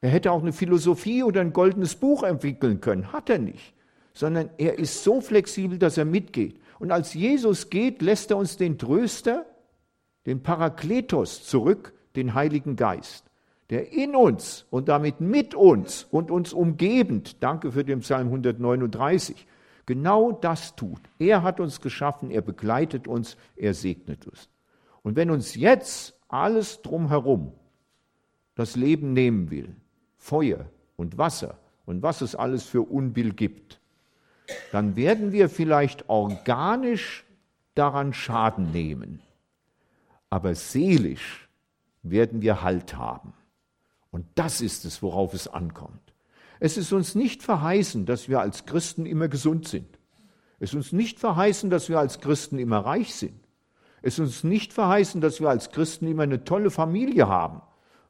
Er 0.00 0.10
hätte 0.10 0.32
auch 0.32 0.40
eine 0.40 0.52
Philosophie 0.52 1.22
oder 1.22 1.40
ein 1.40 1.52
goldenes 1.52 1.94
Buch 1.94 2.22
entwickeln 2.22 2.80
können, 2.80 3.12
hat 3.12 3.28
er 3.28 3.38
nicht, 3.38 3.74
sondern 4.14 4.50
er 4.56 4.78
ist 4.78 5.04
so 5.04 5.20
flexibel, 5.20 5.78
dass 5.78 5.98
er 5.98 6.06
mitgeht. 6.06 6.58
Und 6.78 6.90
als 6.90 7.12
Jesus 7.12 7.68
geht, 7.68 8.00
lässt 8.00 8.30
er 8.30 8.38
uns 8.38 8.56
den 8.56 8.78
Tröster, 8.78 9.44
den 10.24 10.42
Parakletos 10.42 11.44
zurück, 11.46 11.92
den 12.16 12.34
Heiligen 12.34 12.76
Geist, 12.76 13.26
der 13.68 13.92
in 13.92 14.16
uns 14.16 14.66
und 14.70 14.88
damit 14.88 15.20
mit 15.20 15.54
uns 15.54 16.06
und 16.10 16.30
uns 16.30 16.54
umgebend, 16.54 17.42
danke 17.42 17.70
für 17.70 17.84
den 17.84 18.00
Psalm 18.00 18.28
139, 18.28 19.46
genau 19.84 20.32
das 20.32 20.74
tut. 20.76 21.00
Er 21.18 21.42
hat 21.42 21.60
uns 21.60 21.82
geschaffen, 21.82 22.30
er 22.30 22.42
begleitet 22.42 23.06
uns, 23.06 23.36
er 23.56 23.74
segnet 23.74 24.26
uns. 24.26 24.48
Und 25.02 25.16
wenn 25.16 25.30
uns 25.30 25.54
jetzt 25.54 26.18
alles 26.28 26.80
drumherum 26.82 27.52
das 28.54 28.76
Leben 28.76 29.12
nehmen 29.12 29.50
will, 29.50 29.76
Feuer 30.20 30.66
und 30.96 31.18
Wasser 31.18 31.58
und 31.86 32.02
was 32.02 32.20
es 32.20 32.36
alles 32.36 32.64
für 32.64 32.82
Unbill 32.82 33.32
gibt, 33.32 33.80
dann 34.70 34.94
werden 34.94 35.32
wir 35.32 35.48
vielleicht 35.48 36.08
organisch 36.08 37.24
daran 37.74 38.12
Schaden 38.12 38.70
nehmen. 38.70 39.20
Aber 40.28 40.54
seelisch 40.54 41.48
werden 42.02 42.42
wir 42.42 42.62
Halt 42.62 42.96
haben. 42.96 43.32
Und 44.10 44.26
das 44.34 44.60
ist 44.60 44.84
es, 44.84 45.02
worauf 45.02 45.34
es 45.34 45.48
ankommt. 45.48 46.12
Es 46.60 46.76
ist 46.76 46.92
uns 46.92 47.14
nicht 47.14 47.42
verheißen, 47.42 48.04
dass 48.04 48.28
wir 48.28 48.40
als 48.40 48.66
Christen 48.66 49.06
immer 49.06 49.28
gesund 49.28 49.66
sind. 49.66 49.98
Es 50.58 50.70
ist 50.70 50.76
uns 50.76 50.92
nicht 50.92 51.18
verheißen, 51.18 51.70
dass 51.70 51.88
wir 51.88 51.98
als 51.98 52.20
Christen 52.20 52.58
immer 52.58 52.78
reich 52.80 53.14
sind. 53.14 53.40
Es 54.02 54.14
ist 54.14 54.20
uns 54.20 54.44
nicht 54.44 54.72
verheißen, 54.74 55.20
dass 55.22 55.40
wir 55.40 55.48
als 55.48 55.70
Christen 55.70 56.06
immer 56.06 56.24
eine 56.24 56.44
tolle 56.44 56.70
Familie 56.70 57.28
haben. 57.28 57.62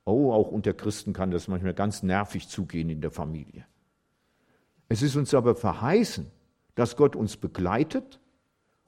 Oh, 0.04 0.32
auch 0.32 0.48
unter 0.48 0.72
Christen 0.72 1.12
kann 1.12 1.30
das 1.30 1.48
manchmal 1.48 1.74
ganz 1.74 2.02
nervig 2.02 2.48
zugehen 2.48 2.88
in 2.88 3.00
der 3.00 3.10
Familie. 3.10 3.66
Es 4.88 5.02
ist 5.02 5.16
uns 5.16 5.34
aber 5.34 5.54
verheißen, 5.54 6.30
dass 6.74 6.96
Gott 6.96 7.14
uns 7.14 7.36
begleitet 7.36 8.20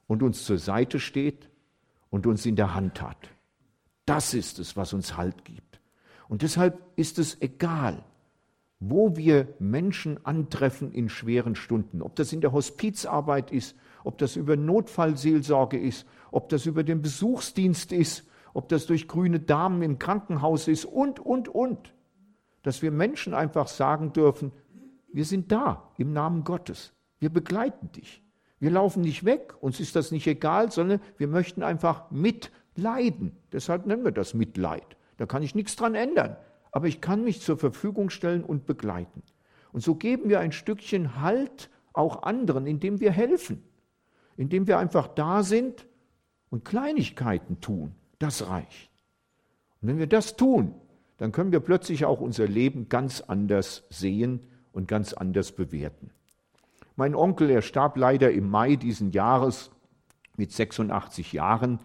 und 0.07 0.22
uns 0.22 0.44
zur 0.44 0.59
Seite 0.59 0.98
steht 0.98 1.48
und 2.10 2.27
uns 2.27 2.44
in 2.44 2.56
der 2.56 2.75
Hand 2.75 3.00
hat. 3.00 3.31
Das 4.04 4.35
ist 4.35 4.58
es, 4.58 4.77
was 4.77 4.92
uns 4.92 5.17
Halt 5.17 5.44
gibt. 5.44 5.81
Und 6.29 6.42
deshalb 6.42 6.81
ist 6.96 7.19
es 7.19 7.40
egal, 7.40 8.04
wo 8.81 9.17
wir 9.17 9.54
Menschen 9.60 10.25
antreffen 10.27 10.92
in 10.92 11.08
schweren 11.08 11.54
Stunden, 11.54 12.02
ob 12.02 12.17
das 12.17 12.33
in 12.33 12.40
der 12.40 12.52
Hospizarbeit 12.52 13.52
ist, 13.52 13.77
ob 14.02 14.19
das 14.19 14.35
über 14.35 14.56
Notfallseelsorge 14.56 15.79
ist, 15.79 16.04
ob 16.33 16.48
das 16.48 16.67
über 16.67 16.83
den 16.83 17.00
Besuchsdienst 17.00 17.92
ist, 17.92 18.25
ob 18.55 18.69
das 18.69 18.87
durch 18.87 19.09
grüne 19.09 19.40
Damen 19.40 19.83
im 19.83 19.98
Krankenhaus 19.98 20.69
ist 20.69 20.85
und, 20.85 21.21
und, 21.21 21.48
und. 21.48 21.94
Dass 22.63 22.83
wir 22.83 22.90
Menschen 22.90 23.35
einfach 23.35 23.69
sagen 23.69 24.13
dürfen, 24.13 24.53
wir 25.13 25.25
sind 25.25 25.53
da 25.53 25.90
im 25.98 26.13
Namen 26.13 26.44
Gottes. 26.44 26.92
Wir 27.19 27.31
begleiten 27.31 27.92
dich. 27.92 28.23
Wir 28.59 28.71
laufen 28.71 29.03
nicht 29.03 29.25
weg, 29.25 29.55
uns 29.61 29.81
ist 29.81 29.96
das 29.96 30.13
nicht 30.13 30.27
egal, 30.27 30.71
sondern 30.71 31.00
wir 31.19 31.27
möchten 31.27 31.63
einfach 31.63 32.11
mitleiden. 32.11 33.37
Deshalb 33.50 33.87
nennen 33.87 34.05
wir 34.05 34.13
das 34.13 34.35
Mitleid. 34.35 34.96
Da 35.17 35.27
kann 35.27 35.42
ich 35.42 35.55
nichts 35.55 35.75
dran 35.77 35.94
ändern. 35.94 36.37
Aber 36.71 36.87
ich 36.87 37.00
kann 37.00 37.25
mich 37.25 37.40
zur 37.40 37.59
Verfügung 37.59 38.09
stellen 38.09 38.44
und 38.44 38.65
begleiten. 38.67 39.23
Und 39.73 39.83
so 39.83 39.94
geben 39.94 40.29
wir 40.29 40.40
ein 40.40 40.53
Stückchen 40.53 41.21
Halt 41.21 41.71
auch 41.92 42.23
anderen, 42.23 42.67
indem 42.67 43.00
wir 43.00 43.11
helfen, 43.11 43.63
indem 44.37 44.67
wir 44.67 44.79
einfach 44.79 45.09
da 45.09 45.42
sind 45.42 45.87
und 46.50 46.65
Kleinigkeiten 46.65 47.61
tun. 47.61 47.94
Das 48.23 48.46
reicht. 48.46 48.88
Und 49.81 49.88
wenn 49.88 49.98
wir 49.98 50.06
das 50.06 50.37
tun, 50.37 50.77
dann 51.16 51.33
können 51.33 51.50
wir 51.50 51.58
plötzlich 51.58 52.04
auch 52.04 52.20
unser 52.20 52.46
Leben 52.46 52.88
ganz 52.88 53.20
anders 53.20 53.83
sehen 53.90 54.46
und 54.70 54.87
ganz 54.87 55.12
anders 55.12 55.50
bewerten. 55.50 56.12
Mein 56.94 57.16
Onkel, 57.16 57.50
er 57.50 57.62
starb 57.62 57.96
leider 57.96 58.31
im 58.31 58.48
Mai 58.48 58.77
diesen 58.77 59.10
Jahres 59.10 59.73
mit 60.37 60.52
86 60.52 61.33
Jahren, 61.33 61.81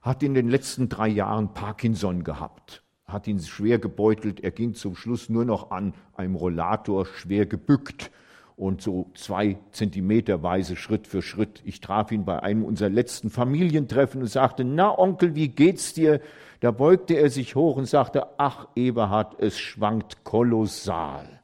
hat 0.00 0.22
in 0.22 0.32
den 0.32 0.48
letzten 0.48 0.88
drei 0.88 1.08
Jahren 1.08 1.52
Parkinson 1.52 2.24
gehabt, 2.24 2.82
hat 3.04 3.26
ihn 3.26 3.38
schwer 3.38 3.78
gebeutelt. 3.78 4.40
Er 4.40 4.52
ging 4.52 4.72
zum 4.72 4.96
Schluss 4.96 5.28
nur 5.28 5.44
noch 5.44 5.70
an 5.70 5.92
einem 6.14 6.34
Rollator 6.34 7.04
schwer 7.04 7.44
gebückt 7.44 8.10
und 8.58 8.82
so 8.82 9.06
zwei 9.14 9.56
Zentimeterweise 9.70 10.74
Schritt 10.74 11.06
für 11.06 11.22
Schritt. 11.22 11.62
Ich 11.64 11.80
traf 11.80 12.10
ihn 12.10 12.24
bei 12.24 12.42
einem 12.42 12.64
unserer 12.64 12.88
letzten 12.88 13.30
Familientreffen 13.30 14.20
und 14.20 14.26
sagte, 14.26 14.64
na 14.64 14.98
Onkel, 14.98 15.36
wie 15.36 15.48
geht's 15.48 15.94
dir? 15.94 16.20
Da 16.60 16.72
beugte 16.72 17.14
er 17.14 17.30
sich 17.30 17.54
hoch 17.54 17.76
und 17.76 17.86
sagte, 17.86 18.26
ach 18.36 18.66
Eberhard, 18.74 19.40
es 19.40 19.58
schwankt 19.58 20.24
kolossal. 20.24 21.40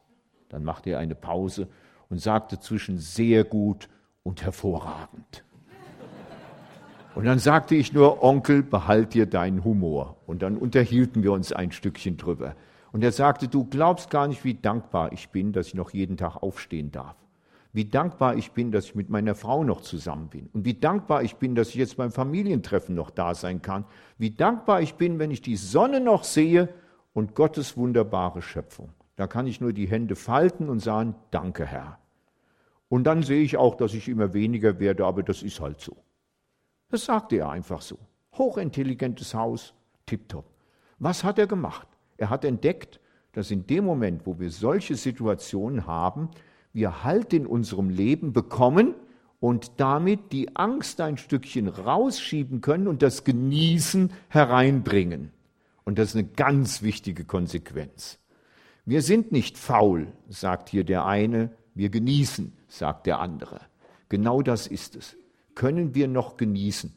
Dann 0.48 0.64
machte 0.64 0.90
er 0.90 0.98
eine 0.98 1.14
Pause 1.14 1.68
und 2.10 2.18
sagte 2.18 2.58
zwischen 2.58 2.98
sehr 2.98 3.44
gut 3.44 3.88
und 4.24 4.42
hervorragend. 4.42 5.44
Und 7.14 7.26
dann 7.26 7.38
sagte 7.38 7.76
ich 7.76 7.92
nur, 7.92 8.24
Onkel, 8.24 8.64
behalt 8.64 9.14
dir 9.14 9.26
deinen 9.26 9.62
Humor. 9.62 10.16
Und 10.26 10.42
dann 10.42 10.56
unterhielten 10.56 11.22
wir 11.22 11.30
uns 11.30 11.52
ein 11.52 11.70
Stückchen 11.70 12.16
drüber. 12.16 12.56
Und 12.94 13.02
er 13.02 13.10
sagte, 13.10 13.48
du 13.48 13.64
glaubst 13.64 14.08
gar 14.08 14.28
nicht, 14.28 14.44
wie 14.44 14.54
dankbar 14.54 15.12
ich 15.12 15.30
bin, 15.30 15.52
dass 15.52 15.66
ich 15.66 15.74
noch 15.74 15.90
jeden 15.90 16.16
Tag 16.16 16.36
aufstehen 16.36 16.92
darf. 16.92 17.16
Wie 17.72 17.86
dankbar 17.86 18.36
ich 18.36 18.52
bin, 18.52 18.70
dass 18.70 18.84
ich 18.84 18.94
mit 18.94 19.10
meiner 19.10 19.34
Frau 19.34 19.64
noch 19.64 19.80
zusammen 19.80 20.28
bin. 20.28 20.48
Und 20.52 20.64
wie 20.64 20.74
dankbar 20.74 21.24
ich 21.24 21.34
bin, 21.34 21.56
dass 21.56 21.70
ich 21.70 21.74
jetzt 21.74 21.96
beim 21.96 22.12
Familientreffen 22.12 22.94
noch 22.94 23.10
da 23.10 23.34
sein 23.34 23.62
kann. 23.62 23.84
Wie 24.16 24.30
dankbar 24.30 24.80
ich 24.80 24.94
bin, 24.94 25.18
wenn 25.18 25.32
ich 25.32 25.42
die 25.42 25.56
Sonne 25.56 25.98
noch 25.98 26.22
sehe 26.22 26.68
und 27.14 27.34
Gottes 27.34 27.76
wunderbare 27.76 28.42
Schöpfung. 28.42 28.90
Da 29.16 29.26
kann 29.26 29.48
ich 29.48 29.60
nur 29.60 29.72
die 29.72 29.88
Hände 29.88 30.14
falten 30.14 30.68
und 30.68 30.78
sagen, 30.78 31.16
danke 31.32 31.66
Herr. 31.66 31.98
Und 32.88 33.08
dann 33.08 33.24
sehe 33.24 33.42
ich 33.42 33.56
auch, 33.56 33.74
dass 33.74 33.92
ich 33.92 34.08
immer 34.08 34.34
weniger 34.34 34.78
werde, 34.78 35.04
aber 35.04 35.24
das 35.24 35.42
ist 35.42 35.60
halt 35.60 35.80
so. 35.80 35.96
Das 36.90 37.06
sagte 37.06 37.38
er 37.38 37.50
einfach 37.50 37.82
so. 37.82 37.98
Hochintelligentes 38.34 39.34
Haus, 39.34 39.74
tipptopp. 40.06 40.44
Was 41.00 41.24
hat 41.24 41.40
er 41.40 41.48
gemacht? 41.48 41.88
Er 42.16 42.30
hat 42.30 42.44
entdeckt, 42.44 43.00
dass 43.32 43.50
in 43.50 43.66
dem 43.66 43.84
Moment, 43.84 44.26
wo 44.26 44.38
wir 44.38 44.50
solche 44.50 44.96
Situationen 44.96 45.86
haben, 45.86 46.30
wir 46.72 47.04
Halt 47.04 47.32
in 47.32 47.46
unserem 47.46 47.90
Leben 47.90 48.32
bekommen 48.32 48.94
und 49.40 49.72
damit 49.78 50.32
die 50.32 50.56
Angst 50.56 51.00
ein 51.00 51.16
Stückchen 51.16 51.68
rausschieben 51.68 52.60
können 52.60 52.88
und 52.88 53.02
das 53.02 53.24
Genießen 53.24 54.12
hereinbringen. 54.28 55.30
Und 55.84 55.98
das 55.98 56.10
ist 56.10 56.16
eine 56.16 56.28
ganz 56.28 56.82
wichtige 56.82 57.24
Konsequenz. 57.24 58.18
Wir 58.86 59.02
sind 59.02 59.32
nicht 59.32 59.58
faul, 59.58 60.08
sagt 60.28 60.68
hier 60.68 60.84
der 60.84 61.04
eine, 61.04 61.50
wir 61.74 61.90
genießen, 61.90 62.52
sagt 62.68 63.06
der 63.06 63.20
andere. 63.20 63.60
Genau 64.08 64.42
das 64.42 64.66
ist 64.66 64.96
es 64.96 65.16
können 65.54 65.94
wir 65.94 66.08
noch 66.08 66.36
genießen. 66.36 66.92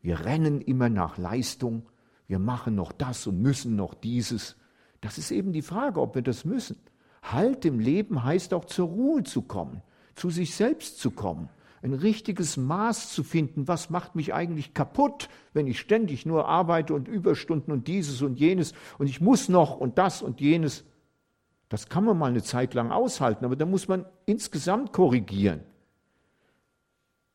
Wir 0.00 0.24
rennen 0.24 0.60
immer 0.60 0.88
nach 0.88 1.18
Leistung, 1.18 1.86
wir 2.26 2.38
machen 2.38 2.74
noch 2.74 2.92
das 2.92 3.26
und 3.26 3.40
müssen 3.40 3.76
noch 3.76 3.94
dieses. 3.94 4.56
Das 5.00 5.18
ist 5.18 5.30
eben 5.30 5.52
die 5.52 5.62
Frage, 5.62 6.00
ob 6.00 6.14
wir 6.14 6.22
das 6.22 6.44
müssen. 6.44 6.76
Halt 7.22 7.64
im 7.64 7.78
Leben 7.78 8.24
heißt 8.24 8.54
auch 8.54 8.64
zur 8.64 8.88
Ruhe 8.88 9.22
zu 9.22 9.42
kommen, 9.42 9.82
zu 10.14 10.30
sich 10.30 10.54
selbst 10.54 10.98
zu 10.98 11.10
kommen, 11.10 11.48
ein 11.82 11.94
richtiges 11.94 12.56
Maß 12.56 13.12
zu 13.12 13.24
finden, 13.24 13.66
was 13.66 13.90
macht 13.90 14.14
mich 14.14 14.32
eigentlich 14.32 14.72
kaputt, 14.72 15.28
wenn 15.52 15.66
ich 15.66 15.80
ständig 15.80 16.26
nur 16.26 16.48
arbeite 16.48 16.94
und 16.94 17.08
Überstunden 17.08 17.72
und 17.72 17.88
dieses 17.88 18.22
und 18.22 18.38
jenes 18.38 18.72
und 18.98 19.08
ich 19.08 19.20
muss 19.20 19.48
noch 19.48 19.76
und 19.76 19.98
das 19.98 20.22
und 20.22 20.40
jenes. 20.40 20.84
Das 21.68 21.88
kann 21.88 22.04
man 22.04 22.18
mal 22.18 22.30
eine 22.30 22.42
Zeit 22.42 22.74
lang 22.74 22.92
aushalten, 22.92 23.44
aber 23.44 23.56
da 23.56 23.66
muss 23.66 23.88
man 23.88 24.04
insgesamt 24.26 24.92
korrigieren. 24.92 25.60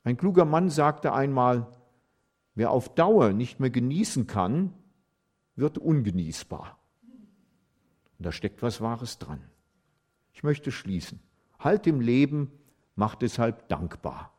Ein 0.03 0.15
kluger 0.15 0.45
Mann 0.45 0.69
sagte 0.69 1.11
einmal, 1.11 1.67
wer 2.57 2.71
auf 2.71 2.93
Dauer 2.93 3.33
nicht 3.33 3.59
mehr 3.59 3.69
genießen 3.69 4.27
kann, 4.27 4.73
wird 5.55 5.77
ungenießbar. 5.77 6.77
Und 8.17 8.25
da 8.25 8.31
steckt 8.31 8.61
was 8.61 8.81
Wahres 8.81 9.19
dran. 9.19 9.41
Ich 10.33 10.43
möchte 10.43 10.71
schließen. 10.71 11.19
Halt 11.59 11.87
im 11.87 12.01
Leben 12.01 12.51
macht 12.95 13.21
deshalb 13.21 13.67
dankbar. 13.69 14.33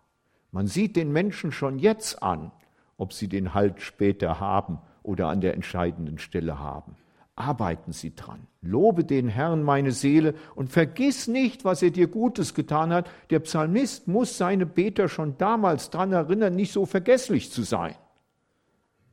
Man 0.50 0.66
sieht 0.66 0.96
den 0.96 1.12
Menschen 1.12 1.52
schon 1.52 1.78
jetzt 1.78 2.22
an, 2.22 2.50
ob 2.96 3.12
sie 3.12 3.28
den 3.28 3.54
Halt 3.54 3.80
später 3.80 4.40
haben 4.40 4.78
oder 5.02 5.28
an 5.28 5.40
der 5.40 5.54
entscheidenden 5.54 6.18
Stelle 6.18 6.58
haben 6.58 6.96
arbeiten 7.38 7.92
Sie 7.92 8.14
dran. 8.14 8.46
Lobe 8.60 9.04
den 9.04 9.28
Herrn, 9.28 9.62
meine 9.62 9.92
Seele, 9.92 10.34
und 10.54 10.70
vergiss 10.70 11.28
nicht, 11.28 11.64
was 11.64 11.82
er 11.82 11.90
dir 11.90 12.08
Gutes 12.08 12.54
getan 12.54 12.92
hat. 12.92 13.08
Der 13.30 13.38
Psalmist 13.40 14.08
muss 14.08 14.36
seine 14.36 14.66
Beter 14.66 15.08
schon 15.08 15.38
damals 15.38 15.90
daran 15.90 16.12
erinnern, 16.12 16.56
nicht 16.56 16.72
so 16.72 16.84
vergesslich 16.84 17.52
zu 17.52 17.62
sein. 17.62 17.94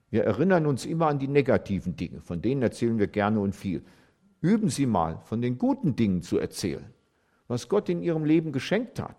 Wir 0.10 0.24
erinnern 0.24 0.66
uns 0.66 0.86
immer 0.86 1.08
an 1.08 1.20
die 1.20 1.28
negativen 1.28 1.96
Dinge, 1.96 2.22
von 2.22 2.42
denen 2.42 2.62
erzählen 2.62 3.00
wir 3.00 3.08
gerne 3.08 3.40
und 3.40 3.56
viel. 3.56 3.84
Üben 4.42 4.70
Sie 4.70 4.86
mal, 4.86 5.20
von 5.24 5.42
den 5.42 5.58
guten 5.58 5.96
Dingen 5.96 6.22
zu 6.22 6.38
erzählen, 6.38 6.94
was 7.48 7.70
Gott 7.70 7.90
in 7.90 8.02
Ihrem 8.02 8.26
Leben 8.26 8.52
geschenkt 8.52 9.00
hat, 9.00 9.16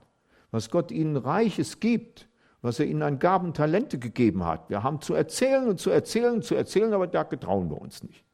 was 0.50 0.70
Gott 0.70 0.90
Ihnen 0.90 1.16
Reiches 1.16 1.80
gibt, 1.80 2.28
was 2.62 2.80
er 2.80 2.86
Ihnen 2.86 3.02
an 3.02 3.18
Gaben, 3.18 3.54
Talente 3.54 3.98
gegeben 3.98 4.44
hat. 4.44 4.70
Wir 4.70 4.82
haben 4.82 5.00
zu 5.00 5.14
erzählen 5.14 5.68
und 5.68 5.80
zu 5.80 5.90
erzählen 5.90 6.34
und 6.34 6.44
zu 6.44 6.54
erzählen, 6.54 6.92
aber 6.92 7.06
da 7.06 7.22
getrauen 7.22 7.70
wir 7.70 7.80
uns 7.80 8.02
nicht. 8.02 8.24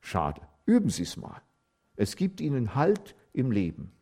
Schade. 0.00 0.42
Üben 0.66 0.90
Sie 0.90 1.02
es 1.02 1.16
mal. 1.16 1.40
Es 1.96 2.16
gibt 2.16 2.40
Ihnen 2.40 2.74
Halt 2.74 3.14
im 3.32 3.50
Leben. 3.50 3.92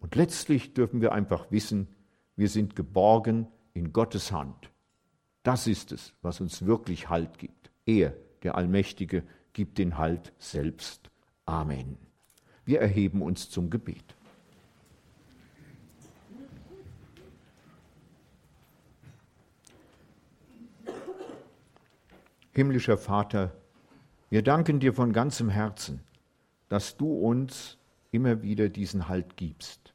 Und 0.00 0.14
letztlich 0.16 0.74
dürfen 0.74 1.00
wir 1.00 1.12
einfach 1.12 1.50
wissen, 1.50 1.88
wir 2.36 2.48
sind 2.48 2.74
geborgen 2.74 3.46
in 3.72 3.92
Gottes 3.92 4.32
Hand. 4.32 4.71
Das 5.42 5.66
ist 5.66 5.92
es, 5.92 6.12
was 6.22 6.40
uns 6.40 6.66
wirklich 6.66 7.08
Halt 7.08 7.38
gibt. 7.38 7.70
Er, 7.84 8.14
der 8.42 8.54
Allmächtige, 8.54 9.24
gibt 9.52 9.78
den 9.78 9.98
Halt 9.98 10.32
selbst. 10.38 11.10
Amen. 11.46 11.98
Wir 12.64 12.80
erheben 12.80 13.22
uns 13.22 13.50
zum 13.50 13.70
Gebet. 13.70 14.14
Himmlischer 22.54 22.98
Vater, 22.98 23.52
wir 24.28 24.42
danken 24.42 24.78
dir 24.78 24.92
von 24.92 25.12
ganzem 25.12 25.48
Herzen, 25.48 26.00
dass 26.68 26.96
du 26.96 27.12
uns 27.12 27.78
immer 28.10 28.42
wieder 28.42 28.68
diesen 28.68 29.08
Halt 29.08 29.36
gibst. 29.36 29.94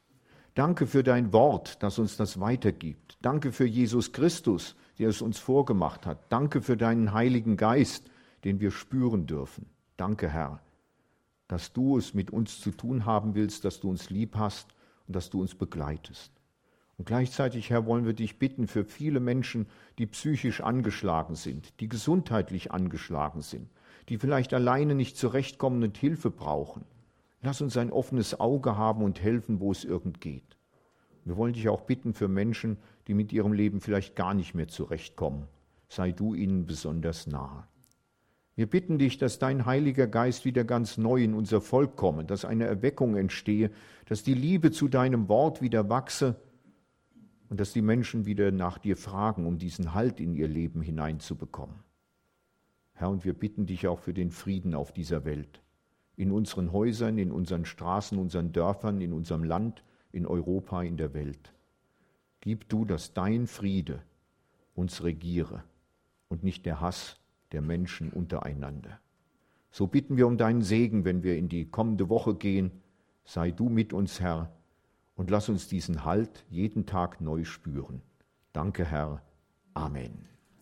Danke 0.54 0.88
für 0.88 1.04
dein 1.04 1.32
Wort, 1.32 1.82
das 1.84 2.00
uns 2.00 2.16
das 2.16 2.40
weitergibt. 2.40 3.16
Danke 3.22 3.52
für 3.52 3.64
Jesus 3.64 4.12
Christus, 4.12 4.74
der 4.98 5.08
es 5.08 5.22
uns 5.22 5.38
vorgemacht 5.38 6.06
hat. 6.06 6.18
Danke 6.30 6.62
für 6.62 6.76
deinen 6.76 7.12
Heiligen 7.12 7.56
Geist, 7.56 8.10
den 8.44 8.60
wir 8.60 8.70
spüren 8.70 9.26
dürfen. 9.26 9.66
Danke, 9.96 10.28
Herr, 10.28 10.60
dass 11.48 11.72
du 11.72 11.98
es 11.98 12.14
mit 12.14 12.30
uns 12.30 12.60
zu 12.60 12.70
tun 12.70 13.04
haben 13.04 13.34
willst, 13.34 13.64
dass 13.64 13.80
du 13.80 13.88
uns 13.88 14.10
lieb 14.10 14.36
hast 14.36 14.68
und 15.06 15.16
dass 15.16 15.30
du 15.30 15.40
uns 15.40 15.54
begleitest. 15.54 16.32
Und 16.98 17.06
gleichzeitig, 17.06 17.70
Herr, 17.70 17.86
wollen 17.86 18.04
wir 18.04 18.12
dich 18.12 18.38
bitten 18.38 18.66
für 18.66 18.84
viele 18.84 19.20
Menschen, 19.20 19.66
die 19.98 20.06
psychisch 20.06 20.60
angeschlagen 20.60 21.36
sind, 21.36 21.80
die 21.80 21.88
gesundheitlich 21.88 22.72
angeschlagen 22.72 23.40
sind, 23.40 23.70
die 24.08 24.18
vielleicht 24.18 24.52
alleine 24.52 24.94
nicht 24.96 25.16
zurechtkommen 25.16 25.82
und 25.84 25.96
Hilfe 25.96 26.30
brauchen. 26.30 26.84
Lass 27.40 27.60
uns 27.60 27.76
ein 27.76 27.92
offenes 27.92 28.40
Auge 28.40 28.76
haben 28.76 29.02
und 29.04 29.22
helfen, 29.22 29.60
wo 29.60 29.70
es 29.70 29.84
irgend 29.84 30.20
geht. 30.20 30.57
Wir 31.24 31.36
wollen 31.36 31.52
dich 31.52 31.68
auch 31.68 31.82
bitten 31.82 32.14
für 32.14 32.28
Menschen, 32.28 32.78
die 33.06 33.14
mit 33.14 33.32
ihrem 33.32 33.52
Leben 33.52 33.80
vielleicht 33.80 34.16
gar 34.16 34.34
nicht 34.34 34.54
mehr 34.54 34.68
zurechtkommen. 34.68 35.46
Sei 35.88 36.12
du 36.12 36.34
ihnen 36.34 36.66
besonders 36.66 37.26
nahe. 37.26 37.64
Wir 38.58 38.66
bitten 38.66 38.98
dich, 38.98 39.18
dass 39.18 39.38
dein 39.38 39.66
Heiliger 39.66 40.08
Geist 40.08 40.44
wieder 40.44 40.64
ganz 40.64 40.98
neu 40.98 41.22
in 41.22 41.32
unser 41.32 41.60
Volk 41.60 41.94
komme, 41.94 42.24
dass 42.24 42.44
eine 42.44 42.64
Erweckung 42.64 43.16
entstehe, 43.16 43.70
dass 44.06 44.24
die 44.24 44.34
Liebe 44.34 44.72
zu 44.72 44.88
deinem 44.88 45.28
Wort 45.28 45.62
wieder 45.62 45.88
wachse 45.88 46.34
und 47.48 47.60
dass 47.60 47.72
die 47.72 47.82
Menschen 47.82 48.26
wieder 48.26 48.50
nach 48.50 48.78
dir 48.78 48.96
fragen, 48.96 49.46
um 49.46 49.58
diesen 49.58 49.94
Halt 49.94 50.18
in 50.18 50.34
ihr 50.34 50.48
Leben 50.48 50.82
hineinzubekommen. 50.82 51.76
Herr, 52.94 53.10
und 53.10 53.24
wir 53.24 53.32
bitten 53.32 53.66
dich 53.66 53.86
auch 53.86 54.00
für 54.00 54.12
den 54.12 54.32
Frieden 54.32 54.74
auf 54.74 54.90
dieser 54.90 55.24
Welt, 55.24 55.62
in 56.16 56.32
unseren 56.32 56.72
Häusern, 56.72 57.16
in 57.16 57.30
unseren 57.30 57.64
Straßen, 57.64 58.18
unseren 58.18 58.52
Dörfern, 58.52 59.00
in 59.00 59.12
unserem 59.12 59.44
Land, 59.44 59.84
in 60.12 60.26
Europa, 60.26 60.82
in 60.82 60.96
der 60.96 61.14
Welt. 61.14 61.52
Gib 62.40 62.68
du, 62.68 62.84
dass 62.84 63.14
dein 63.14 63.46
Friede 63.46 64.02
uns 64.74 65.02
regiere 65.02 65.64
und 66.28 66.44
nicht 66.44 66.66
der 66.66 66.80
Hass 66.80 67.18
der 67.52 67.62
Menschen 67.62 68.10
untereinander. 68.10 69.00
So 69.70 69.86
bitten 69.86 70.16
wir 70.16 70.26
um 70.26 70.38
deinen 70.38 70.62
Segen, 70.62 71.04
wenn 71.04 71.22
wir 71.22 71.36
in 71.36 71.48
die 71.48 71.66
kommende 71.66 72.08
Woche 72.08 72.34
gehen. 72.34 72.70
Sei 73.24 73.50
du 73.50 73.68
mit 73.68 73.92
uns, 73.92 74.20
Herr, 74.20 74.50
und 75.14 75.30
lass 75.30 75.48
uns 75.48 75.68
diesen 75.68 76.04
Halt 76.04 76.44
jeden 76.48 76.86
Tag 76.86 77.20
neu 77.20 77.44
spüren. 77.44 78.00
Danke, 78.52 78.84
Herr. 78.84 79.22
Amen. 79.74 80.37